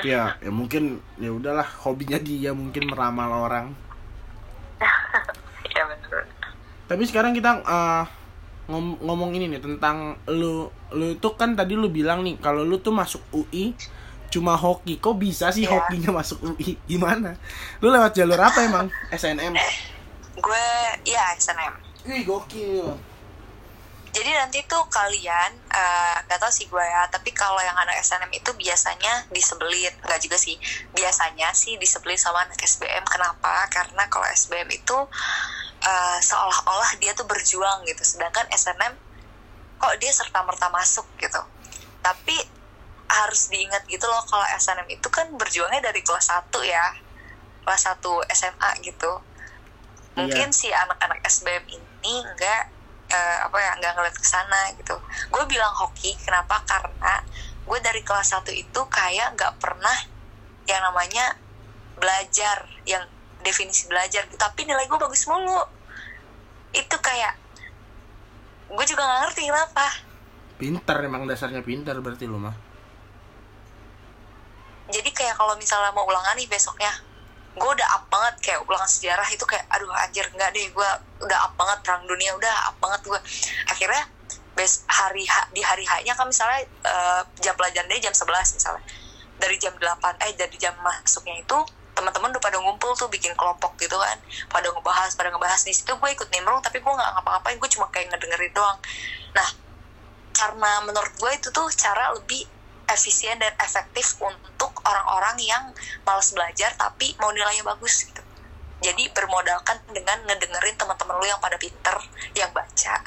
ya 0.00 0.32
ya 0.40 0.48
mungkin 0.48 0.96
ya 1.16 1.28
udahlah 1.28 1.68
hobinya 1.84 2.16
dia 2.16 2.56
mungkin 2.56 2.88
meramal 2.88 3.28
orang. 3.44 3.66
Iya 5.66 5.82
benar. 5.84 6.24
tapi 6.88 7.02
sekarang 7.04 7.30
kita 7.30 7.60
eh, 7.60 8.04
ngom- 8.66 8.96
ngomong 8.98 9.30
ini 9.32 9.46
nih 9.46 9.60
tentang 9.60 10.16
lu 10.26 10.66
lu 10.90 11.14
tuh 11.16 11.36
kan 11.36 11.52
tadi 11.52 11.76
lu 11.76 11.86
bilang 11.86 12.24
nih 12.24 12.40
kalau 12.40 12.64
lu 12.64 12.80
tuh 12.80 12.90
masuk 12.90 13.20
UI 13.30 13.76
cuma 14.30 14.54
hoki. 14.54 14.96
Kok 14.96 15.16
bisa 15.16 15.50
sih 15.50 15.66
Iya. 15.66 15.74
hokinya 15.76 16.10
masuk 16.16 16.38
UI 16.48 16.80
gimana? 16.86 17.36
Lu 17.78 17.90
lewat 17.90 18.14
jalur 18.14 18.38
apa 18.38 18.62
emang? 18.62 18.86
SNM 19.10 19.52
Gue 20.40 20.66
ya 21.04 21.36
SNM. 21.36 21.74
Wih 22.08 22.24
gokil 22.24 22.96
Jadi 24.10 24.30
nanti 24.34 24.58
tuh 24.66 24.82
kalian 24.90 25.54
eh, 25.70 26.16
nggak 26.26 26.40
tahu 26.42 26.50
sih 26.50 26.66
gue 26.66 26.82
ya, 26.82 27.06
tapi 27.06 27.30
kalau 27.30 27.62
yang 27.62 27.78
anak 27.78 27.94
SNM 28.02 28.26
itu 28.34 28.50
biasanya 28.58 29.30
disebelit, 29.30 29.94
nggak 30.02 30.18
juga 30.18 30.34
sih. 30.34 30.58
Biasanya 30.90 31.54
sih 31.54 31.78
disebelit 31.78 32.18
sama 32.18 32.42
anak 32.42 32.58
SBM. 32.58 33.06
Kenapa? 33.06 33.70
Karena 33.70 34.10
kalau 34.10 34.26
SBM 34.34 34.66
itu 34.74 34.98
eh, 35.86 36.18
seolah-olah 36.26 36.98
dia 36.98 37.14
tuh 37.14 37.22
berjuang 37.30 37.86
gitu, 37.86 38.02
sedangkan 38.02 38.50
SNM 38.50 38.98
kok 39.78 39.94
dia 40.02 40.10
serta 40.10 40.42
merta 40.42 40.66
masuk 40.74 41.06
gitu. 41.22 41.40
Tapi 42.02 42.36
harus 43.10 43.50
diingat 43.50 43.82
gitu 43.90 44.06
loh 44.06 44.22
kalau 44.26 44.46
SNM 44.58 44.86
itu 44.90 45.08
kan 45.10 45.26
berjuangnya 45.34 45.82
dari 45.90 46.02
kelas 46.02 46.30
1 46.30 46.50
ya, 46.62 46.86
kelas 47.66 47.82
1 47.94 48.02
SMA 48.34 48.70
gitu. 48.86 49.12
Mungkin 50.18 50.50
si 50.50 50.68
anak-anak 50.70 51.22
SBM 51.26 51.64
ini 51.70 52.14
nggak 52.22 52.62
eh, 53.10 53.38
apa 53.46 53.56
ya 53.58 53.72
nggak 53.78 53.92
ngeliat 53.98 54.16
ke 54.16 54.26
sana 54.26 54.74
gitu. 54.78 54.96
Gue 55.30 55.44
bilang 55.46 55.70
hoki 55.74 56.14
kenapa? 56.22 56.62
Karena 56.66 57.22
gue 57.66 57.78
dari 57.78 58.02
kelas 58.02 58.34
1 58.34 58.50
itu 58.50 58.80
kayak 58.90 59.38
nggak 59.38 59.54
pernah 59.62 59.94
yang 60.66 60.82
namanya 60.82 61.38
belajar 62.00 62.66
yang 62.86 63.04
definisi 63.40 63.86
belajar 63.88 64.26
tapi 64.36 64.66
nilai 64.66 64.86
gue 64.90 64.98
bagus 64.98 65.26
mulu. 65.30 65.62
Itu 66.74 66.96
kayak 66.98 67.34
gue 68.70 68.84
juga 68.86 69.02
nggak 69.06 69.20
ngerti 69.26 69.42
kenapa. 69.46 69.86
Pinter 70.60 70.96
emang 71.00 71.24
dasarnya 71.24 71.64
pinter 71.64 71.96
berarti 72.04 72.28
lu 72.28 72.36
mah. 72.36 72.70
jadi 74.90 75.10
kayak 75.14 75.38
kalau 75.38 75.54
misalnya 75.56 75.94
mau 75.94 76.04
ulangan 76.04 76.34
nih 76.34 76.50
besoknya 76.50 76.90
gue 77.50 77.70
udah 77.70 77.88
up 77.98 78.04
banget 78.06 78.34
kayak 78.40 78.60
ulangan 78.62 78.86
sejarah 78.86 79.26
itu 79.26 79.42
kayak 79.42 79.66
aduh 79.74 79.90
anjir 79.90 80.22
enggak 80.30 80.54
deh 80.54 80.70
gue 80.70 80.90
udah 81.26 81.38
up 81.50 81.52
banget 81.58 81.78
perang 81.82 82.02
dunia 82.06 82.30
udah 82.38 82.54
up 82.70 82.76
banget 82.78 83.00
gue 83.10 83.20
akhirnya 83.66 84.06
bes 84.60 84.84
hari 84.92 85.24
H, 85.24 85.48
di 85.56 85.64
hari 85.64 85.88
H 85.88 86.04
nya 86.04 86.12
kan 86.12 86.28
misalnya 86.28 86.68
eh, 86.84 87.22
jam 87.40 87.56
pelajaran 87.56 87.88
dia 87.88 88.10
jam 88.10 88.14
11 88.14 88.60
misalnya. 88.60 88.84
Dari 89.40 89.56
jam 89.56 89.72
8 89.72 90.20
eh 90.20 90.36
dari 90.36 90.56
jam 90.60 90.76
masuknya 90.84 91.40
itu 91.40 91.58
teman-teman 91.96 92.28
udah 92.36 92.42
pada 92.44 92.60
ngumpul 92.60 92.92
tuh 92.92 93.08
bikin 93.08 93.32
kelompok 93.40 93.72
gitu 93.80 93.96
kan. 93.96 94.20
Pada 94.52 94.68
ngebahas 94.68 95.16
pada 95.16 95.32
ngebahas. 95.32 95.64
Di 95.64 95.72
situ 95.72 95.96
gue 95.96 96.10
ikut 96.12 96.28
nimbrung 96.28 96.60
tapi 96.60 96.76
gue 96.84 96.92
nggak 96.92 97.10
ngapa-ngapain 97.16 97.56
gue 97.56 97.70
cuma 97.72 97.88
kayak 97.88 98.12
ngedengerin 98.12 98.52
doang. 98.52 98.78
Nah 99.32 99.48
karena 100.36 100.70
menurut 100.84 101.12
gue 101.16 101.30
itu 101.32 101.48
tuh 101.48 101.68
cara 101.72 102.12
lebih 102.12 102.44
efisien 102.90 103.38
dan 103.38 103.54
efektif 103.62 104.18
untuk 104.20 104.72
orang-orang 104.82 105.36
yang 105.40 105.64
malas 106.02 106.34
belajar 106.34 106.74
tapi 106.74 107.14
mau 107.22 107.30
nilainya 107.30 107.62
bagus 107.62 108.06
gitu. 108.06 108.22
Jadi 108.80 109.12
bermodalkan 109.12 109.76
dengan 109.92 110.24
ngedengerin 110.24 110.76
teman-teman 110.80 111.20
lu 111.20 111.26
yang 111.28 111.40
pada 111.40 111.60
pinter, 111.60 111.96
yang 112.32 112.48
baca. 112.50 113.04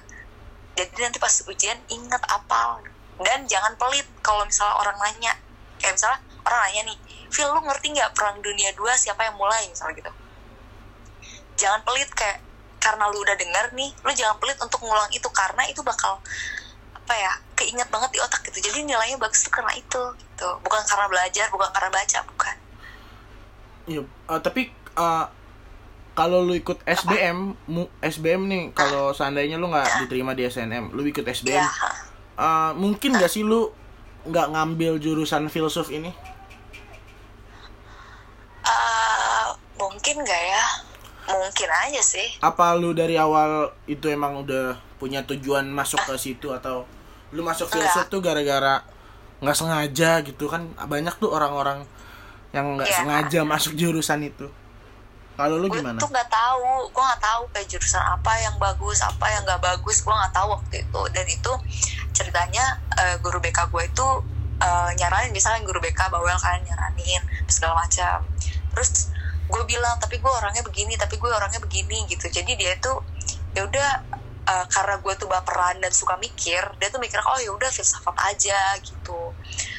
Jadi 0.74 0.98
nanti 1.02 1.18
pas 1.18 1.34
ujian 1.50 1.78
inget 1.90 2.24
apal 2.30 2.82
dan 3.22 3.46
jangan 3.46 3.74
pelit 3.78 4.06
kalau 4.26 4.46
misalnya 4.46 4.76
orang 4.78 4.98
nanya. 5.02 5.34
Kayak 5.82 6.00
misalnya 6.00 6.20
orang 6.46 6.60
nanya 6.70 6.82
nih, 6.94 6.98
Phil 7.34 7.50
lu 7.50 7.62
ngerti 7.66 7.88
nggak 7.94 8.12
perang 8.14 8.38
dunia 8.42 8.70
2 8.78 8.86
siapa 8.98 9.26
yang 9.26 9.36
mulai 9.38 9.66
misalnya 9.70 9.98
gitu. 10.02 10.12
Jangan 11.58 11.82
pelit 11.86 12.10
kayak 12.14 12.42
karena 12.82 13.08
lu 13.10 13.22
udah 13.22 13.38
denger 13.38 13.66
nih, 13.74 13.90
lu 14.02 14.12
jangan 14.14 14.38
pelit 14.38 14.58
untuk 14.62 14.82
ngulang 14.84 15.10
itu 15.10 15.30
karena 15.34 15.64
itu 15.70 15.82
bakal 15.82 16.22
apa 16.94 17.14
ya 17.20 17.34
keinget 17.64 17.88
banget 17.88 18.12
di 18.12 18.20
otak 18.20 18.44
gitu. 18.52 18.60
Jadi 18.60 18.84
nilainya 18.84 19.16
bagus 19.16 19.48
tuh 19.48 19.56
karena 19.56 19.72
itu 19.80 20.02
gitu. 20.20 20.48
Bukan 20.60 20.82
karena 20.84 21.08
belajar 21.08 21.48
bukan 21.48 21.70
karena 21.72 21.90
baca 21.96 22.20
bukan. 22.28 22.56
Iya, 23.88 24.02
eh, 24.04 24.40
tapi 24.44 24.62
eh, 24.76 25.26
kalau 26.14 26.44
lu 26.44 26.54
ikut 26.60 26.84
SBM, 26.84 27.56
mu, 27.72 27.88
SBM 28.04 28.42
nih, 28.52 28.64
kalau 28.76 29.16
seandainya 29.16 29.56
lu 29.56 29.72
nggak 29.72 30.06
diterima 30.06 30.36
di 30.36 30.46
SNM, 30.46 30.92
lu 30.92 31.08
ikut 31.08 31.24
SBM, 31.24 31.64
ya 31.64 31.68
eh, 32.38 32.72
mungkin 32.76 33.16
gak 33.16 33.32
sih 33.32 33.42
lu 33.48 33.72
nggak 34.28 34.52
ngambil 34.56 35.00
jurusan 35.00 35.48
filsuf 35.48 35.88
ini? 35.90 36.12
eh, 38.64 39.48
mungkin 39.80 40.16
nggak 40.24 40.44
ya? 40.48 40.66
Mungkin 41.24 41.70
aja 41.72 42.02
sih. 42.04 42.28
Apa 42.44 42.76
lu 42.76 42.92
dari 42.92 43.16
awal 43.16 43.72
itu 43.88 44.12
emang 44.12 44.44
udah 44.44 44.76
punya 45.00 45.24
tujuan 45.28 45.68
masuk 45.68 46.00
ke 46.08 46.16
situ 46.20 46.52
atau 46.52 46.88
lu 47.34 47.42
masuk 47.42 47.68
filsuf 47.68 48.06
tuh 48.08 48.22
gara-gara 48.22 48.86
nggak 49.42 49.58
sengaja 49.58 50.22
gitu 50.24 50.46
kan. 50.48 50.70
Banyak 50.78 51.18
tuh 51.18 51.34
orang-orang 51.34 51.84
yang 52.54 52.78
nggak 52.78 52.88
Iya. 52.88 52.98
sengaja 53.02 53.40
masuk 53.44 53.74
jurusan 53.74 54.22
itu. 54.24 54.48
Kalau 55.34 55.58
lu 55.58 55.66
gue 55.66 55.82
gimana? 55.82 55.98
tuh 55.98 56.08
nggak 56.08 56.30
tahu. 56.30 56.94
Gue 56.94 57.04
nggak 57.04 57.22
tahu 57.22 57.42
kayak 57.50 57.66
jurusan 57.68 58.00
apa 58.00 58.38
yang 58.38 58.56
bagus 58.62 59.02
apa 59.02 59.26
yang 59.28 59.42
nggak 59.42 59.60
bagus. 59.60 60.06
Gue 60.06 60.14
nggak 60.14 60.30
tahu 60.32 60.48
waktu 60.54 60.76
itu. 60.86 61.02
Dan 61.10 61.26
itu 61.26 61.52
ceritanya 62.14 62.66
eh, 62.96 63.18
guru 63.18 63.42
BK 63.42 63.60
gue 63.74 63.84
itu 63.84 64.08
eh, 64.62 64.90
nyaranin 64.94 65.34
misalnya 65.34 65.66
guru 65.66 65.82
BK 65.82 66.14
bawel 66.14 66.38
kan 66.38 66.62
nyaranin 66.62 67.22
segala 67.50 67.82
macam. 67.82 68.22
Terus 68.78 69.10
gue 69.44 69.64
bilang 69.66 69.98
tapi 69.98 70.22
gue 70.22 70.32
orangnya 70.32 70.62
begini 70.62 70.94
tapi 70.96 71.18
gue 71.18 71.30
orangnya 71.34 71.58
begini 71.58 72.06
gitu. 72.06 72.30
Jadi 72.30 72.54
dia 72.54 72.78
tuh 72.78 73.02
ya 73.58 73.66
udah 73.66 73.90
eh, 74.44 74.66
karena 74.68 74.96
gue 75.00 75.14
tuh 75.16 75.28
baperan 75.32 75.80
dan 75.80 75.92
suka 75.96 76.20
mikir 76.20 76.62
dia 76.80 76.88
tuh 76.92 77.00
mikir 77.00 77.20
oh 77.24 77.40
ya 77.40 77.52
udah 77.56 77.70
filsafat 77.72 78.16
aja 78.28 78.78
gitu. 78.84 79.32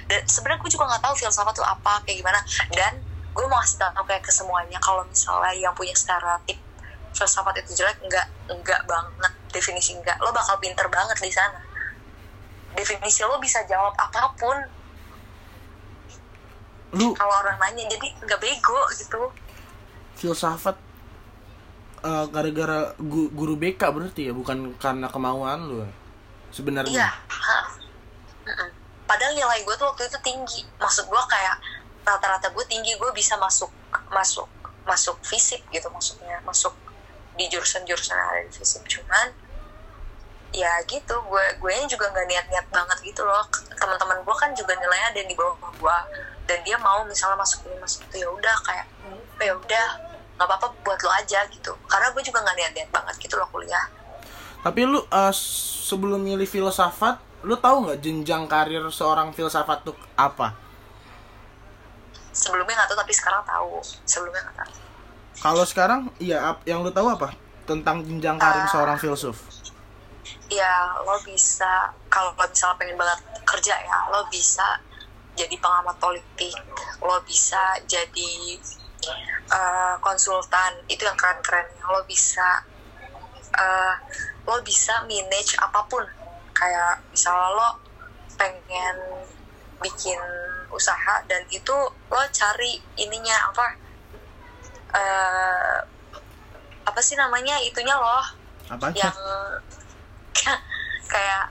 Dan 0.08 0.24
sebenarnya 0.28 0.60
gue 0.60 0.70
juga 0.72 0.84
nggak 0.88 1.02
tahu 1.04 1.14
filsafat 1.16 1.54
tuh 1.56 1.66
apa 1.66 2.00
kayak 2.04 2.24
gimana. 2.24 2.40
Dan 2.72 2.92
gue 3.34 3.44
mau 3.50 3.58
kasih 3.60 3.82
tau 3.82 4.04
kayak 4.06 4.22
ke 4.22 4.32
semuanya 4.32 4.78
kalau 4.78 5.02
misalnya 5.04 5.52
yang 5.58 5.74
punya 5.74 5.92
stereotip 5.92 6.56
filsafat 7.14 7.62
itu 7.62 7.82
jelek 7.82 7.98
enggak 8.02 8.26
enggak 8.50 8.82
banget 8.90 9.32
definisi 9.54 9.94
enggak 9.94 10.18
lo 10.18 10.34
bakal 10.34 10.58
pinter 10.58 10.86
banget 10.90 11.14
di 11.18 11.30
sana. 11.30 11.60
Definisi 12.74 13.22
lo 13.22 13.38
bisa 13.38 13.62
jawab 13.70 13.94
apa 13.94 14.34
pun. 14.34 14.58
Lu 16.94 17.14
kalau 17.14 17.34
orang 17.42 17.58
nanya 17.58 17.86
jadi 17.90 18.06
nggak 18.22 18.40
bego 18.42 18.80
gitu. 18.94 19.30
Filsafat 20.14 20.78
eh, 22.04 22.26
gara-gara 22.28 22.92
gu- 23.00 23.32
guru 23.32 23.56
BK 23.56 23.80
berarti 23.90 24.28
ya? 24.28 24.32
Bukan 24.36 24.76
karena 24.76 25.08
kemauan 25.08 25.60
lu 25.64 25.76
ya? 25.82 25.90
sebenarnya. 26.54 26.94
Iya. 26.94 27.10
Padahal 29.04 29.34
nilai 29.34 29.66
gue 29.66 29.74
tuh 29.74 29.90
waktu 29.90 30.06
itu 30.06 30.18
tinggi. 30.22 30.62
Maksud 30.78 31.10
gue 31.10 31.22
kayak 31.26 31.58
rata-rata 32.06 32.46
gue 32.54 32.64
tinggi 32.70 32.94
gue 32.94 33.10
bisa 33.10 33.34
masuk 33.42 33.72
masuk 34.14 34.46
masuk 34.86 35.18
fisip 35.26 35.58
gitu 35.74 35.90
maksudnya. 35.90 36.38
Masuk 36.46 36.70
di 37.34 37.50
jurusan-jurusan 37.50 38.14
ada 38.14 38.46
di 38.46 38.54
fisip. 38.54 38.86
Cuman 38.86 39.34
ya 40.54 40.70
gitu 40.86 41.18
gue 41.26 41.44
gue 41.58 41.72
juga 41.90 42.06
nggak 42.14 42.26
niat-niat 42.30 42.66
banget 42.70 42.98
gitu 43.02 43.26
loh. 43.26 43.42
Teman-teman 43.74 44.22
gue 44.22 44.36
kan 44.38 44.54
juga 44.54 44.78
nilainya 44.78 45.10
ada 45.10 45.22
di 45.26 45.34
bawah 45.34 45.58
gue 45.74 45.98
dan 46.44 46.60
dia 46.62 46.76
mau 46.78 47.02
misalnya 47.08 47.40
masuk 47.40 47.64
ini 47.66 47.76
masuk 47.80 48.04
itu 48.12 48.20
ya 48.22 48.28
udah 48.28 48.56
kayak 48.68 48.86
ya 49.40 49.52
udah 49.56 49.88
nggak 50.34 50.46
apa-apa 50.46 50.66
buat 50.82 50.98
lo 50.98 51.10
aja 51.10 51.46
gitu. 51.48 51.72
Karena 51.86 52.10
gue 52.10 52.22
juga 52.22 52.42
nggak 52.42 52.56
niat-niat 52.56 52.90
banget 52.90 53.14
gitu 53.18 53.34
loh 53.36 53.46
kuliah. 53.50 53.86
Tapi 54.60 54.80
lu 54.82 55.00
eh, 55.00 55.32
sebelum 55.84 56.20
milih 56.20 56.46
filsafat 56.46 57.20
lu 57.44 57.54
tahu 57.54 57.84
nggak 57.84 58.00
jenjang 58.00 58.48
karir 58.48 58.80
seorang 58.88 59.28
filsafat 59.30 59.84
tuh 59.84 59.92
apa? 60.16 60.56
Sebelumnya 62.32 62.82
nggak 62.82 62.88
tahu 62.90 62.98
tapi 62.98 63.12
sekarang 63.14 63.42
tahu. 63.44 63.78
Sebelumnya 64.04 64.40
nggak 64.42 64.58
tahu. 64.64 64.72
Kalau 65.34 65.64
sekarang 65.66 66.00
iya 66.18 66.56
yang 66.64 66.82
lu 66.82 66.90
tahu 66.90 67.06
apa? 67.10 67.34
Tentang 67.64 68.02
jenjang 68.02 68.36
karir 68.36 68.64
Ah. 68.64 68.70
seorang 68.70 68.96
filsuf. 68.96 69.36
Ya 70.48 70.72
lo 71.04 71.20
bisa 71.22 71.92
kalau 72.08 72.32
lo 72.32 72.44
misalnya 72.48 72.76
pengen 72.80 72.96
banget 72.96 73.20
kerja 73.44 73.74
ya 73.76 73.98
lo 74.08 74.24
bisa 74.28 74.80
jadi 75.34 75.52
pengamat 75.58 75.98
politik 75.98 76.54
lo 77.02 77.18
bisa 77.26 77.58
jadi 77.84 78.56
eh, 79.52 79.94
konsultan. 80.00 80.72
Itu 80.88 81.04
yang 81.04 81.18
keren-keren. 81.18 81.66
Lo 81.88 82.02
bisa 82.04 82.64
eh, 83.54 83.94
lo 84.44 84.60
bisa 84.62 85.04
manage 85.06 85.56
apa 85.60 85.80
pun. 85.88 86.04
Kayak 86.54 87.02
misalnya 87.10 87.48
lo 87.54 87.68
pengen 88.34 88.96
bikin 89.82 90.18
usaha 90.74 91.22
dan 91.30 91.44
itu 91.54 91.76
lo 92.10 92.22
cari 92.34 92.82
ininya 92.98 93.36
apa 93.52 93.66
eh 94.94 95.78
apa 96.84 97.00
sih 97.00 97.16
namanya 97.16 97.58
itunya 97.64 97.96
loh? 97.96 98.26
Apa 98.70 98.92
yang 98.94 99.16
kayak 101.12 101.44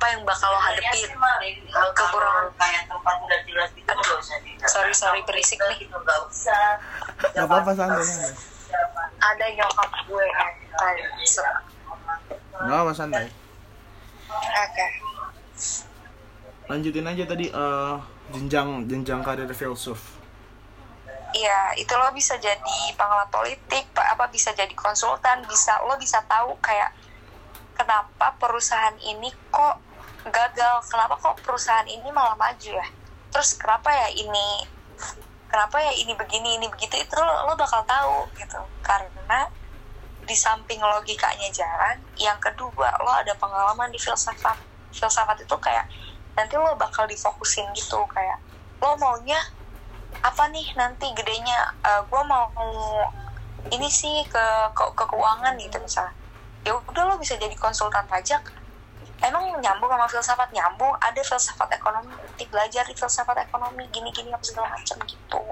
apa 0.00 0.16
yang 0.16 0.24
bakal 0.24 0.48
lo 0.48 0.60
hadepin? 0.64 1.12
kekurangan 1.92 2.48
kayak 2.56 2.88
tempat 2.88 3.16
udah 3.20 3.40
jelas 3.44 3.68
gitu 3.76 3.92
nggak 3.92 4.16
usah 4.16 4.36
di 4.40 4.50
sorry 4.64 4.94
sorry 4.96 5.20
berisik 5.28 5.60
nih. 5.60 5.84
gitu 5.84 5.92
nggak 5.92 6.20
usah. 6.24 6.80
Nggak 7.36 7.44
apa-apa 7.44 7.72
santai 7.76 8.08
ada 9.20 9.46
nyokap 9.52 9.90
gue 10.08 10.26
kayak 10.80 11.04
se- 11.28 11.60
nggak 12.64 12.78
apa 12.80 12.92
santai. 12.96 13.26
Oke. 14.40 14.86
Lanjutin 16.72 17.04
aja 17.04 17.24
tadi 17.28 17.46
eh, 17.52 17.94
jenjang 18.32 18.88
jenjang 18.88 19.20
karir 19.20 19.52
filsuf. 19.52 20.16
Iya, 21.30 21.78
itu 21.78 21.92
lo 21.94 22.10
bisa 22.10 22.34
jadi 22.42 22.78
pengamat 22.98 23.30
politik, 23.30 23.86
pa- 23.94 24.16
apa 24.16 24.26
bisa 24.32 24.50
jadi 24.50 24.72
konsultan, 24.74 25.46
bisa 25.46 25.78
lo 25.86 25.94
bisa 25.94 26.18
tahu 26.26 26.58
kayak 26.58 26.90
kenapa 27.78 28.34
perusahaan 28.42 28.98
ini 28.98 29.30
kok 29.54 29.89
gagal, 30.28 30.74
kenapa 30.84 31.16
kok 31.16 31.40
perusahaan 31.40 31.86
ini 31.88 32.08
malah 32.12 32.36
maju 32.36 32.70
ya. 32.76 32.86
Terus 33.32 33.56
kenapa 33.56 33.88
ya 33.88 34.08
ini 34.12 34.66
kenapa 35.48 35.80
ya 35.80 35.92
ini 35.96 36.12
begini, 36.12 36.60
ini 36.60 36.66
begitu 36.68 37.00
itu 37.00 37.16
lo, 37.16 37.48
lo 37.48 37.56
bakal 37.56 37.80
tahu 37.88 38.28
gitu. 38.36 38.60
Karena 38.84 39.48
di 40.20 40.36
samping 40.36 40.78
logikanya 40.78 41.48
jalan, 41.48 41.96
yang 42.20 42.36
kedua 42.38 42.92
lo 43.00 43.10
ada 43.16 43.32
pengalaman 43.40 43.88
di 43.88 43.98
filsafat. 43.98 44.60
Filsafat 44.92 45.40
itu 45.40 45.56
kayak 45.56 45.88
nanti 46.36 46.54
lo 46.56 46.76
bakal 46.78 47.08
difokusin 47.08 47.66
gitu 47.74 48.00
kayak 48.10 48.38
lo 48.80 48.96
maunya 48.96 49.38
apa 50.20 50.48
nih 50.50 50.66
nanti 50.74 51.06
gedenya 51.14 51.74
gue 52.08 52.22
mau 52.26 52.50
ini 53.70 53.88
sih 53.92 54.24
ke, 54.26 54.44
ke 54.72 54.84
ke 54.96 55.04
keuangan 55.04 55.54
gitu 55.60 55.76
misalnya 55.78 56.14
ya 56.64 56.76
udah 56.76 57.04
lo 57.08 57.14
bisa 57.16 57.36
jadi 57.36 57.52
konsultan 57.56 58.04
pajak 58.08 58.40
emang 59.20 59.44
nyambung 59.60 59.90
sama 59.92 60.06
filsafat 60.08 60.48
nyambung 60.52 60.92
ada 60.96 61.20
filsafat 61.20 61.68
ekonomi 61.76 62.12
nanti 62.16 62.44
belajar 62.48 62.84
di 62.88 62.94
filsafat 62.96 63.36
ekonomi 63.44 63.84
gini 63.92 64.08
gini 64.12 64.32
apa 64.32 64.44
segala 64.44 64.72
macam 64.72 64.96
gitu 65.04 65.42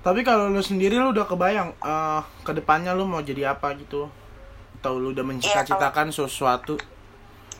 Tapi 0.00 0.24
kalau 0.24 0.48
lu 0.48 0.64
sendiri 0.64 0.96
lu 0.96 1.12
udah 1.12 1.28
kebayang 1.28 1.76
eh 1.76 2.20
ke 2.40 2.56
depannya 2.56 2.96
lu 2.96 3.04
mau 3.04 3.20
jadi 3.20 3.52
apa 3.52 3.76
gitu? 3.76 4.08
Atau 4.80 4.96
lu 4.96 5.12
udah 5.12 5.20
mencita-citakan 5.20 6.08
sesuatu 6.08 6.80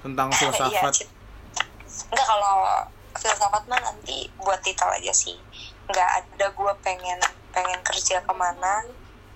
tentang 0.01 0.33
Iya, 0.33 0.49
filsafat? 0.49 0.93
Cit. 0.97 1.09
Enggak 2.09 2.25
kalau 2.25 2.57
filsafat 3.13 3.63
mah 3.69 3.81
nanti 3.85 4.33
buat 4.41 4.57
titel 4.65 4.89
aja 4.89 5.13
sih. 5.13 5.37
Enggak 5.85 6.09
ada 6.25 6.47
gue 6.49 6.73
pengen 6.81 7.21
pengen 7.53 7.81
kerja 7.85 8.25
ke 8.25 8.33
mana 8.33 8.89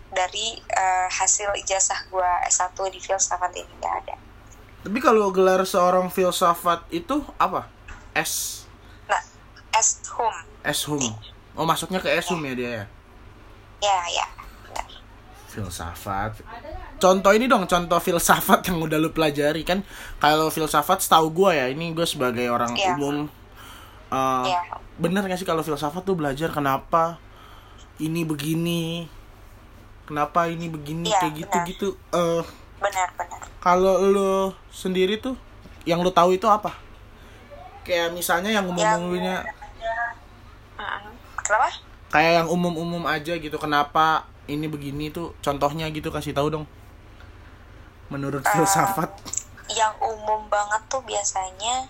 dari 0.09 0.57
eh, 0.65 1.09
hasil 1.13 1.53
ijazah 1.61 2.09
gue 2.09 2.31
S1 2.49 2.73
di 2.89 3.01
filsafat 3.05 3.53
ini 3.53 3.69
enggak 3.85 3.95
ada. 4.01 4.17
Tapi 4.85 4.99
kalau 5.01 5.33
gelar 5.33 5.65
seorang 5.65 6.07
filsafat 6.09 6.85
itu 6.91 7.25
apa? 7.35 7.67
S 8.13 8.65
Nah, 9.05 9.21
S 9.75 10.05
hum. 10.13 10.37
S 10.63 10.81
hum. 10.87 11.01
Oh, 11.55 11.65
masuknya 11.65 11.99
ke 11.99 12.09
S 12.09 12.29
hum 12.29 12.41
ya 12.41 12.53
dia 12.53 12.71
ya. 12.71 12.85
Ya, 13.81 13.99
ya. 14.13 14.27
Filsafat. 15.49 16.35
Contoh 16.99 17.31
ini 17.31 17.47
dong, 17.47 17.65
contoh 17.65 17.99
filsafat 17.99 18.67
yang 18.67 18.83
udah 18.83 18.99
lu 18.99 19.11
pelajari 19.11 19.63
kan. 19.63 19.87
Kalau 20.19 20.51
filsafat 20.51 20.99
setahu 20.99 21.31
gua 21.31 21.55
ya, 21.55 21.71
ini 21.71 21.95
gue 21.95 22.03
sebagai 22.03 22.51
orang 22.51 22.75
Iya. 22.75 22.99
umum 22.99 23.31
eh, 24.11 24.45
Iya. 24.47 24.61
bener 24.95 25.23
gak 25.25 25.39
sih 25.39 25.47
kalau 25.47 25.63
filsafat 25.63 26.03
tuh 26.03 26.15
belajar 26.15 26.51
kenapa 26.51 27.19
ini 27.99 28.23
begini 28.23 29.07
kenapa 30.05 30.47
ini 30.47 30.71
begini 30.71 31.07
Iya, 31.07 31.19
kayak 31.19 31.35
gitu 31.35 31.51
benar. 31.55 31.67
gitu 31.71 31.89
eh 32.11 32.43
Benar, 32.85 33.09
benar. 33.17 33.41
kalau 33.65 33.97
lu 34.05 34.53
sendiri 34.69 35.17
tuh 35.17 35.35
yang 35.89 36.05
lu 36.05 36.13
tahu 36.13 36.37
itu 36.37 36.45
apa 36.45 36.77
kayak 37.85 38.13
misalnya 38.13 38.53
yang 38.53 38.69
umum-umumnya 38.69 39.45
Mm-mm. 40.77 41.13
Kenapa? 41.41 41.69
kayak 42.13 42.33
yang 42.45 42.49
umum-umum 42.49 43.05
aja 43.09 43.37
gitu 43.37 43.57
kenapa 43.57 44.29
ini 44.45 44.69
begini 44.69 45.09
tuh 45.09 45.33
contohnya 45.41 45.89
gitu 45.89 46.13
kasih 46.13 46.37
tahu 46.37 46.49
dong 46.53 46.65
menurut 48.13 48.45
Eh, 48.45 48.53
filsafat 48.53 49.11
Yang 49.73 49.97
umum 50.05 50.45
banget 50.53 50.83
tuh 50.93 51.01
biasanya 51.09 51.89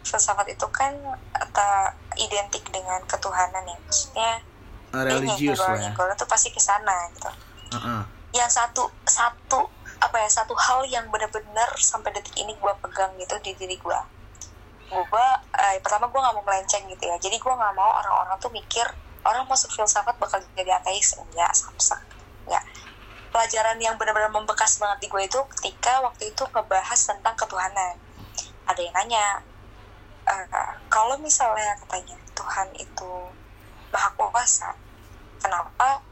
filsafat 0.00 0.48
itu 0.48 0.64
kan 0.72 0.96
identik 2.16 2.64
dengan 2.72 3.02
ketuhanan 3.04 3.62
ya. 3.68 3.76
Maksudnya 3.84 4.30
eh, 4.96 5.02
religius 5.04 5.60
lah 5.60 5.76
ya 5.76 5.92
tuh 5.92 6.28
pasti 6.28 6.48
ke 6.48 6.60
sana 6.62 7.12
gitu. 7.12 7.30
Heeh. 7.76 8.02
yang 8.36 8.48
satu 8.52 8.88
satu 9.04 9.66
apa 9.96 10.16
ya 10.20 10.28
satu 10.28 10.52
hal 10.52 10.84
yang 10.86 11.08
benar-benar 11.08 11.70
sampai 11.80 12.12
detik 12.12 12.36
ini 12.36 12.52
gue 12.56 12.72
pegang 12.84 13.12
gitu 13.16 13.34
di 13.40 13.52
diri 13.56 13.76
gue 13.80 14.00
gue 14.86 15.28
eh, 15.58 15.82
pertama 15.82 16.06
gue 16.06 16.20
nggak 16.20 16.34
mau 16.38 16.44
melenceng 16.46 16.86
gitu 16.86 17.04
ya. 17.10 17.16
Jadi 17.18 17.36
gue 17.42 17.52
nggak 17.52 17.74
mau 17.74 17.90
orang-orang 17.98 18.38
tuh 18.38 18.52
mikir 18.54 18.86
orang 19.26 19.42
masuk 19.50 19.70
filsafat 19.74 20.14
bakal 20.22 20.38
jadi 20.54 20.78
ateis. 20.78 21.18
Enggak 21.18 21.50
samsak 21.58 22.00
enggak. 22.46 22.62
Pelajaran 23.34 23.76
yang 23.82 23.98
benar-benar 23.98 24.30
membekas 24.30 24.78
banget 24.78 24.98
di 25.02 25.06
gue 25.10 25.22
itu 25.26 25.40
ketika 25.58 26.00
waktu 26.06 26.30
itu 26.30 26.42
ngebahas 26.54 27.00
tentang 27.02 27.34
ketuhanan. 27.34 27.98
Ada 28.70 28.80
yang 28.82 28.94
nanya 28.94 29.26
eh, 30.30 30.70
kalau 30.86 31.18
misalnya 31.18 31.74
katanya 31.82 32.16
Tuhan 32.38 32.68
itu 32.78 33.12
maha 33.90 34.10
kuasa 34.14 34.70
kenapa 35.42 36.02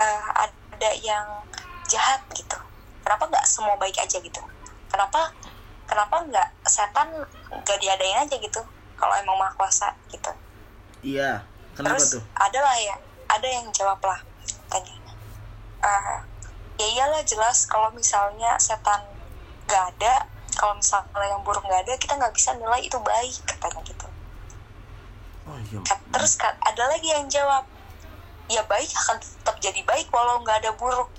eh, 0.00 0.28
ada 0.40 0.90
yang 1.04 1.26
jahat 1.88 2.24
gitu 2.32 2.56
kenapa 3.12 3.28
nggak 3.28 3.44
semua 3.44 3.76
baik 3.76 3.92
aja 4.00 4.16
gitu? 4.24 4.40
Kenapa 4.88 5.28
kenapa 5.84 6.16
nggak 6.24 6.48
setan 6.64 7.12
nggak 7.52 7.76
diadain 7.76 8.24
aja 8.24 8.40
gitu? 8.40 8.64
Kalau 8.96 9.12
emang 9.20 9.36
maha 9.36 9.52
kuasa 9.52 9.92
gitu. 10.08 10.32
Iya 11.04 11.44
kenapa 11.76 12.00
terus 12.00 12.16
tuh? 12.16 12.24
ada 12.40 12.56
lah 12.64 12.72
ya 12.80 12.96
ada 13.28 13.44
yang 13.44 13.68
jawab 13.68 14.00
lah 14.00 14.16
tanya 14.72 14.96
"Eh, 15.84 16.18
ya 16.80 16.86
iyalah 16.88 17.20
jelas 17.20 17.68
kalau 17.68 17.92
misalnya 17.92 18.56
setan 18.56 19.04
nggak 19.68 19.84
ada 19.92 20.24
kalau 20.56 20.72
misalnya 20.72 21.28
yang 21.28 21.44
buruk 21.44 21.60
nggak 21.68 21.84
ada 21.84 21.92
kita 22.00 22.16
nggak 22.16 22.32
bisa 22.32 22.56
nilai 22.56 22.80
itu 22.80 22.96
baik 22.96 23.36
katanya 23.44 23.80
gitu. 23.84 24.08
Oh 25.44 25.60
iya. 25.60 25.84
Terus 25.84 26.32
ada 26.40 26.84
lagi 26.88 27.12
yang 27.12 27.28
jawab 27.28 27.68
ya 28.48 28.64
baik 28.64 28.88
akan 28.88 29.20
tetap 29.20 29.56
jadi 29.60 29.84
baik 29.84 30.08
walau 30.08 30.40
nggak 30.40 30.64
ada 30.64 30.72
buruk 30.80 31.12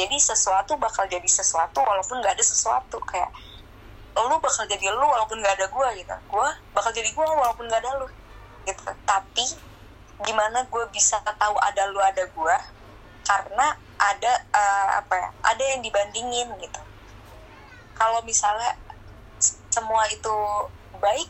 jadi 0.00 0.16
sesuatu 0.16 0.80
bakal 0.80 1.04
jadi 1.04 1.28
sesuatu 1.28 1.84
walaupun 1.84 2.24
nggak 2.24 2.40
ada 2.40 2.44
sesuatu. 2.44 2.96
Kayak 3.04 3.28
lu 4.16 4.36
bakal 4.40 4.64
jadi 4.64 4.88
lu 4.88 5.04
walaupun 5.04 5.36
nggak 5.44 5.60
ada 5.60 5.66
gua 5.68 5.92
gitu. 5.92 6.16
Gua 6.32 6.48
bakal 6.72 6.90
jadi 6.96 7.12
gua 7.12 7.28
walaupun 7.28 7.68
nggak 7.68 7.80
ada 7.84 8.00
lu 8.00 8.06
gitu. 8.64 8.82
Tapi 9.04 9.44
gimana 10.20 10.68
gue 10.68 10.84
bisa 10.92 11.16
tahu 11.24 11.56
ada 11.60 11.88
lu 11.92 12.00
ada 12.00 12.24
gua? 12.32 12.56
Karena 13.24 13.76
ada 14.00 14.32
eh, 14.48 14.88
apa 15.04 15.14
ya 15.16 15.28
ada 15.44 15.64
yang 15.76 15.80
dibandingin 15.84 16.48
gitu. 16.56 16.80
Kalau 17.92 18.24
misalnya 18.24 18.80
semua 19.68 20.08
itu 20.08 20.34
baik 20.96 21.28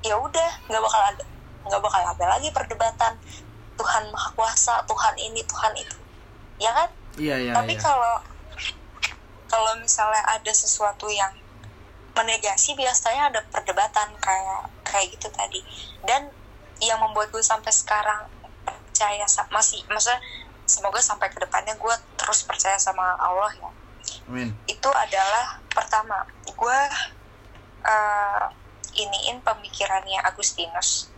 ya 0.00 0.16
udah 0.16 0.50
nggak 0.64 0.80
bakal 0.80 1.02
ada 1.04 1.24
nggak 1.68 1.80
bakal 1.84 2.00
ada 2.00 2.24
lagi 2.24 2.48
perdebatan. 2.48 3.12
Tuhan 3.80 4.12
maha 4.12 4.28
kuasa 4.36 4.84
Tuhan 4.84 5.14
ini 5.16 5.40
Tuhan 5.44 5.72
itu. 5.76 5.96
Ya 6.60 6.72
kan 6.76 6.88
iya 7.20 7.36
iya 7.36 7.52
tapi 7.52 7.76
iya. 7.76 7.82
kalau 7.84 8.14
kalau 9.50 9.72
misalnya 9.82 10.22
ada 10.30 10.52
sesuatu 10.54 11.10
yang 11.10 11.34
menegasi 12.14 12.78
biasanya 12.78 13.34
ada 13.34 13.40
perdebatan 13.50 14.14
kayak 14.22 14.62
kayak 14.86 15.06
gitu 15.14 15.26
tadi. 15.34 15.60
Dan 16.06 16.30
yang 16.78 17.02
membuat 17.02 17.34
gue 17.34 17.42
sampai 17.42 17.70
sekarang 17.74 18.30
percaya 18.64 19.26
masih 19.50 19.82
maksudnya 19.90 20.20
semoga 20.64 21.02
sampai 21.02 21.28
ke 21.32 21.38
depannya 21.42 21.74
gue 21.74 21.94
terus 22.14 22.46
percaya 22.46 22.78
sama 22.78 23.18
Allah 23.18 23.50
ya. 23.58 23.70
Amin. 24.30 24.54
Itu 24.70 24.88
adalah 24.94 25.58
pertama 25.70 26.26
gue 26.46 26.78
eh, 27.82 28.44
iniin 29.00 29.42
pemikirannya 29.42 30.22
Agustinus. 30.22 31.10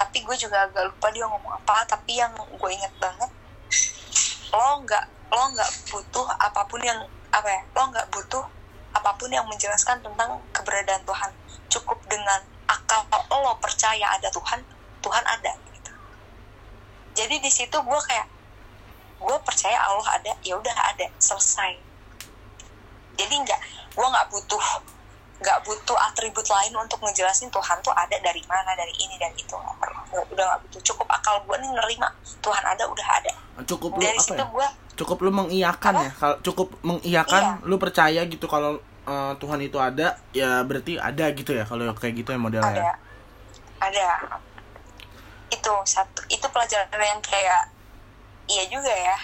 Tapi 0.00 0.24
gue 0.24 0.36
juga 0.38 0.64
agak 0.64 0.86
lupa 0.96 1.12
dia 1.12 1.26
ngomong 1.28 1.60
apa 1.60 1.84
tapi 1.84 2.16
yang 2.16 2.32
gue 2.36 2.70
inget 2.72 2.94
banget 3.02 3.28
lo 4.50 4.82
nggak 4.82 5.04
lo 5.30 5.44
nggak 5.54 5.70
butuh 5.94 6.26
apa 6.42 6.66
pun 6.66 6.82
yang 6.82 6.98
apa 7.30 7.48
ya 7.48 7.62
lo 7.70 7.82
nggak 7.90 8.06
butuh 8.10 8.42
apa 8.90 9.10
pun 9.14 9.30
yang 9.30 9.46
menjelaskan 9.46 10.02
tentang 10.02 10.42
keberadaan 10.50 11.02
Tuhan. 11.06 11.30
Cukup 11.70 11.98
dengan 12.10 12.42
akal 12.66 13.06
lo 13.30 13.54
percaya 13.62 14.18
ada 14.18 14.26
Tuhan 14.30 14.58
Tuhan 15.00 15.24
ada 15.24 15.52
gitu. 15.70 15.92
Jadi 17.14 17.38
di 17.38 17.50
situ 17.50 17.76
gue 17.78 18.00
kayak 18.10 18.26
gue 19.20 19.36
percaya 19.46 19.78
Allah 19.86 20.18
ada 20.18 20.32
ya 20.42 20.58
udah 20.58 20.76
ada 20.90 21.06
selesai. 21.22 21.78
Jadi 23.14 23.34
nggak 23.46 23.60
gue 23.94 24.06
nggak 24.06 24.26
butuh 24.34 24.64
nggak 25.40 25.58
butuh 25.64 25.96
atribut 25.96 26.44
lain 26.50 26.74
untuk 26.76 27.00
ngejelasin 27.00 27.48
Tuhan 27.48 27.78
tuh 27.80 27.94
ada 27.96 28.12
dari 28.20 28.42
mana 28.44 28.76
dari 28.76 28.92
ini 28.98 29.14
dan 29.16 29.30
itu 29.38 29.54
nggak 29.54 29.78
perlu. 29.78 30.02
Udah 30.34 30.44
nggak 30.50 30.60
butuh 30.66 30.80
cukup 30.82 31.06
akal 31.06 31.38
gue 31.46 31.56
nih 31.62 31.70
nerima 31.70 32.10
Tuhan 32.42 32.64
ada 32.66 32.84
udah 32.90 33.08
ada 33.22 33.32
cukup 33.64 33.96
lu 33.96 34.04
dari 34.04 34.16
apa 34.16 34.24
situ 34.24 34.34
ya? 34.36 34.46
gue 34.46 34.68
cukup 34.96 35.18
lu 35.24 35.30
mengiyakan 35.32 35.94
Apa? 35.96 36.04
ya? 36.04 36.10
Kalau 36.12 36.36
cukup 36.44 36.68
mengiyakan 36.84 37.42
Iya. 37.42 37.66
lu 37.68 37.76
percaya 37.80 38.20
gitu 38.28 38.44
kalau 38.44 38.76
eh, 39.06 39.32
Tuhan 39.40 39.60
itu 39.60 39.78
ada 39.80 40.20
ya 40.30 40.60
berarti 40.62 41.00
ada 41.00 41.24
gitu 41.32 41.56
ya 41.56 41.64
kalau 41.64 41.88
kayak 41.96 42.14
gitu 42.20 42.30
ya 42.30 42.38
modelnya 42.38 42.68
ada. 42.68 42.94
Ada. 43.80 44.08
Itu 45.50 45.72
satu 45.84 46.20
itu 46.28 46.46
pelajaran 46.46 46.92
yang 46.92 47.20
kayak 47.24 47.72
iya 48.46 48.64
juga 48.68 48.92
ya. 48.92 49.16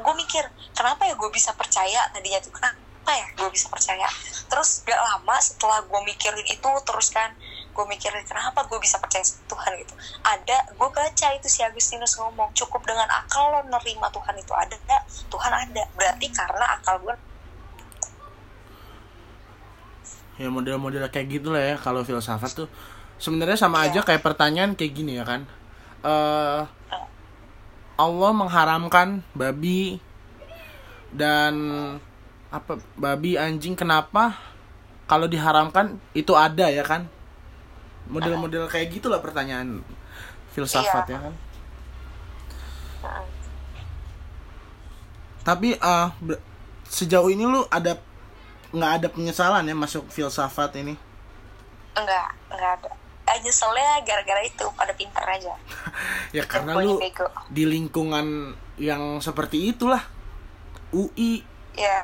Gue 0.00 0.14
mikir 0.16 0.44
kenapa 0.72 1.04
ya 1.04 1.14
gue 1.18 1.30
bisa 1.32 1.52
percaya 1.52 2.08
tadinya 2.10 2.40
tuh? 2.40 2.52
Kenapa 2.54 3.10
ya 3.12 3.26
gue 3.36 3.48
bisa 3.52 3.68
percaya? 3.68 4.06
Terus 4.48 4.80
gak 4.86 4.96
lama 4.96 5.36
setelah 5.38 5.84
gue 5.84 6.00
mikirin 6.08 6.46
itu 6.46 6.70
terus 6.88 7.08
kan 7.12 7.30
gue 7.74 7.84
mikirin 7.90 8.22
kenapa 8.22 8.62
gue 8.70 8.78
bisa 8.78 9.02
percaya 9.02 9.26
Tuhan? 9.26 9.72
Gitu. 9.82 9.94
Ada 10.22 10.70
gue 10.70 10.88
baca 10.94 11.26
itu 11.34 11.48
si 11.50 11.60
Agustinus 11.66 12.14
ngomong 12.22 12.54
cukup 12.54 12.86
dengan 12.86 13.10
akal 13.10 13.50
lo 13.50 13.60
nerima 13.66 14.06
Tuhan 14.14 14.38
itu 14.38 14.54
ada 14.54 14.78
Tuhan 15.26 15.52
ada. 15.52 15.82
Berarti 15.98 16.26
karena 16.30 16.78
akal 16.78 17.02
gue 17.02 17.14
ya 20.34 20.50
model-model 20.50 21.06
kayak 21.14 21.26
gitu 21.30 21.54
lah 21.54 21.74
ya 21.74 21.76
kalau 21.78 22.06
filsafat 22.06 22.54
tuh. 22.54 22.68
Sebenarnya 23.18 23.58
sama 23.58 23.86
aja 23.86 24.02
Iya. 24.02 24.06
kayak 24.06 24.22
pertanyaan 24.22 24.74
kayak 24.78 24.92
gini 24.94 25.18
ya 25.18 25.26
kan. 25.26 25.42
Eh 26.06 26.62
Allah 27.94 28.30
mengharamkan 28.34 29.22
babi 29.38 30.02
dan 31.14 31.54
apa 32.50 32.78
babi 32.98 33.38
anjing 33.38 33.78
kenapa? 33.78 34.34
Kalau 35.06 35.30
diharamkan 35.30 36.00
itu 36.16 36.32
ada 36.34 36.66
ya 36.72 36.82
kan 36.82 37.06
model-model 38.06 38.66
kayak 38.66 38.90
gitulah 38.90 39.18
pertanyaan 39.18 39.80
filsafat 40.50 41.04
Iya. 41.04 41.14
ya 41.14 41.18
kan. 41.20 41.34
Tapi 45.44 45.76
ber- 46.20 46.40
sejauh 46.84 47.28
ini 47.28 47.44
lu 47.44 47.64
ada 47.68 48.00
nggak 48.70 48.92
ada 48.98 49.08
penyesalan 49.08 49.64
ya 49.64 49.76
masuk 49.76 50.08
filsafat 50.08 50.72
ini? 50.76 50.96
Enggak 51.94 52.28
enggak 52.48 52.72
ada. 52.80 52.90
Eh, 53.24 53.38
nyeselnya 53.40 54.04
gara-gara 54.04 54.42
itu 54.42 54.64
pada 54.74 54.92
pinter 54.92 55.24
aja. 55.24 55.54
Ya 56.34 56.42
karena 56.42 56.74
lu 56.74 56.98
bego. 56.98 57.30
di 57.46 57.62
lingkungan 57.62 58.50
yang 58.74 59.22
seperti 59.22 59.70
itulah. 59.70 60.02
UI 60.90 61.42
ya 61.74 62.02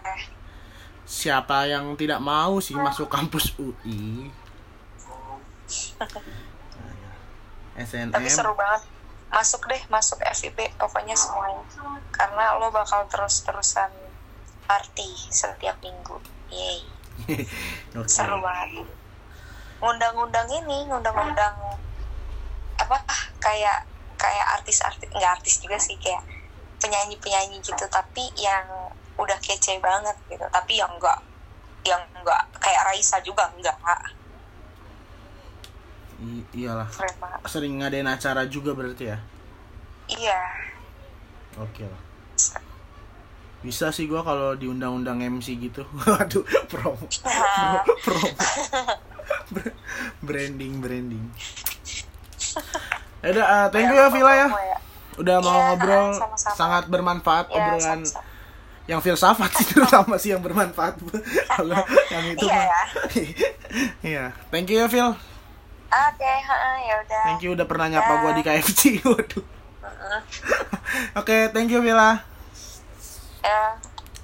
siapa 1.03 1.67
yang 1.67 1.95
tidak 1.95 2.19
mau 2.19 2.59
sih 2.59 2.75
masuk 2.75 3.07
kampus 3.07 3.55
UI 3.57 4.31
SNM 7.79 8.11
tapi 8.13 8.29
seru 8.29 8.53
banget. 8.55 8.83
Masuk 9.31 9.63
deh 9.71 9.83
masuk 9.87 10.19
FIB 10.21 10.75
pokoknya 10.75 11.15
semuanya. 11.15 11.63
Karena 12.11 12.59
lo 12.59 12.69
bakal 12.75 13.07
terus-terusan 13.07 13.91
party 14.67 15.11
setiap 15.31 15.79
minggu. 15.81 16.19
Yeay 16.51 16.83
Oke. 17.99 18.11
seru 18.11 18.43
banget. 18.43 18.87
Ngundang-ngundang 19.81 20.49
ini 20.51 20.91
ngundang-ngundang 20.91 21.57
apa? 22.77 22.99
Kayak 23.39 23.87
kayak 24.21 24.47
artis-artis 24.61 25.09
nggak 25.09 25.33
artis 25.41 25.63
juga 25.63 25.79
sih 25.81 25.97
kayak 25.97 26.21
penyanyi-penyanyi 26.83 27.63
gitu. 27.63 27.87
Tapi 27.87 28.35
yang 28.37 28.67
udah 29.17 29.39
kece 29.39 29.79
banget 29.79 30.17
gitu. 30.27 30.45
Tapi 30.51 30.73
yang 30.75 30.91
enggak 30.91 31.23
yang 31.87 32.03
enggak 32.13 32.45
kayak 32.61 32.83
Raisa 32.85 33.23
juga 33.25 33.49
enggak 33.57 33.79
I- 36.21 36.47
iyalah. 36.55 36.87
Keren 36.87 37.17
banget. 37.17 37.39
Sering 37.47 37.75
ngadain 37.79 38.05
acara 38.05 38.45
juga 38.45 38.73
berarti 38.73 39.05
ya? 39.07 39.19
Iya. 40.07 40.41
Oke 41.57 41.83
lah. 41.83 42.01
Bisa. 43.61 43.89
Sih 43.91 44.05
gua 44.05 44.21
kalau 44.21 44.53
diundang-undang 44.55 45.21
MC 45.21 45.57
gitu. 45.59 45.85
Waduh 46.01 46.41
promo. 46.67 47.05
Nah, 47.23 47.81
promo. 48.05 48.29
Br- 49.51 49.77
branding. 50.21 50.79
Branding 50.79 51.25
Yaudah, 53.21 53.45
uh, 53.45 53.67
thank 53.69 53.87
you 53.87 53.95
ya 53.95 54.09
Villa 54.09 54.33
ya. 54.35 54.49
Promo 54.49 54.79
udah 55.21 55.37
mau 55.39 55.53
Iya, 55.53 55.65
ngobrol. 55.69 56.09
sama-sama. 56.17 56.55
sangat 56.57 56.85
bermanfaat 56.89 57.47
ya 57.47 57.53
obrolan 57.53 58.01
sama-sama. 58.01 58.25
yang 58.89 59.01
filsafat 59.05 59.51
sih 59.53 59.67
terutama 59.69 60.15
sih 60.17 60.33
yang 60.33 60.41
bermanfaat. 60.41 60.97
Kalau 61.53 61.77
yang 62.09 62.25
itu 62.27 62.41
Iya 62.43 62.57
mah. 62.57 62.65
ya. 62.65 62.81
iya. 64.01 64.25
Thank 64.49 64.73
you 64.73 64.81
ya 64.81 64.89
Phil 64.89 65.13
oke 65.91 66.31
heeh, 66.31 66.77
ya 66.87 66.95
udah. 67.03 67.23
Thank 67.27 67.43
you 67.43 67.51
udah 67.53 67.67
pernah 67.67 67.87
nyapa 67.89 68.13
Ya. 68.13 68.21
gua 68.23 68.31
di 68.33 68.43
KFC 68.43 68.81
waduh. 69.07 69.45
Oke 71.15 71.51
thank 71.51 71.71
you 71.71 71.81
Villa 71.81 72.23
ya. 73.41 73.63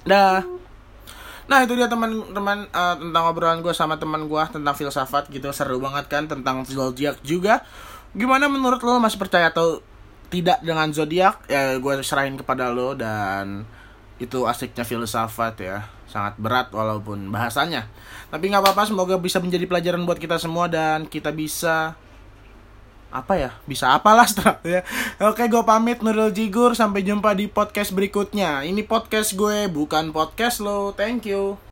Dah. 0.03 0.39
Nah 1.47 1.63
itu 1.63 1.73
dia 1.73 1.87
teman-teman 1.87 2.67
eh, 2.67 2.95
tentang 2.99 3.23
obrolan 3.25 3.63
gue 3.63 3.71
sama 3.71 3.95
teman 3.95 4.27
gue 4.27 4.43
tentang 4.51 4.75
filsafat 4.75 5.31
gitu. 5.31 5.47
Seru 5.51 5.79
banget 5.79 6.07
kan 6.07 6.27
tentang 6.27 6.63
zodiak 6.63 7.19
juga. 7.23 7.63
Gimana 8.11 8.47
menurut 8.47 8.79
lo 8.83 8.99
masih 8.99 9.19
percaya 9.19 9.49
atau 9.51 9.79
tidak 10.27 10.59
dengan 10.59 10.91
zodiak? 10.91 11.47
Ya 11.47 11.75
gue 11.79 11.93
serahin 12.03 12.35
kepada 12.35 12.67
lo 12.71 12.93
dan 12.93 13.63
itu 14.17 14.43
asiknya 14.43 14.81
filsafat 14.81 15.55
ya 15.61 15.77
sangat 16.07 16.39
berat 16.39 16.71
walaupun 16.71 17.29
bahasanya. 17.35 17.87
Tapi 18.31 18.51
nggak 18.51 18.63
apa-apa 18.63 18.87
semoga 18.87 19.15
bisa 19.19 19.39
menjadi 19.39 19.67
pelajaran 19.67 20.03
buat 20.03 20.19
kita 20.19 20.39
semua 20.39 20.67
dan 20.71 21.07
kita 21.07 21.31
bisa 21.31 21.95
apa 23.07 23.39
ya 23.39 23.55
bisa 23.63 23.95
apalah 23.95 24.27
setelah 24.31 24.59
ya. 24.63 24.81
Oke 25.27 25.47
gue 25.47 25.63
pamit 25.63 25.99
Nurul 25.99 26.31
Jigur. 26.31 26.73
Sampai 26.73 27.03
jumpa 27.03 27.35
di 27.35 27.51
podcast 27.51 27.91
berikutnya. 27.91 28.63
Ini 28.63 28.83
podcast 28.87 29.35
gue 29.35 29.67
bukan 29.67 30.15
podcast 30.15 30.63
lo. 30.63 30.95
Thank 30.95 31.27
you 31.29 31.59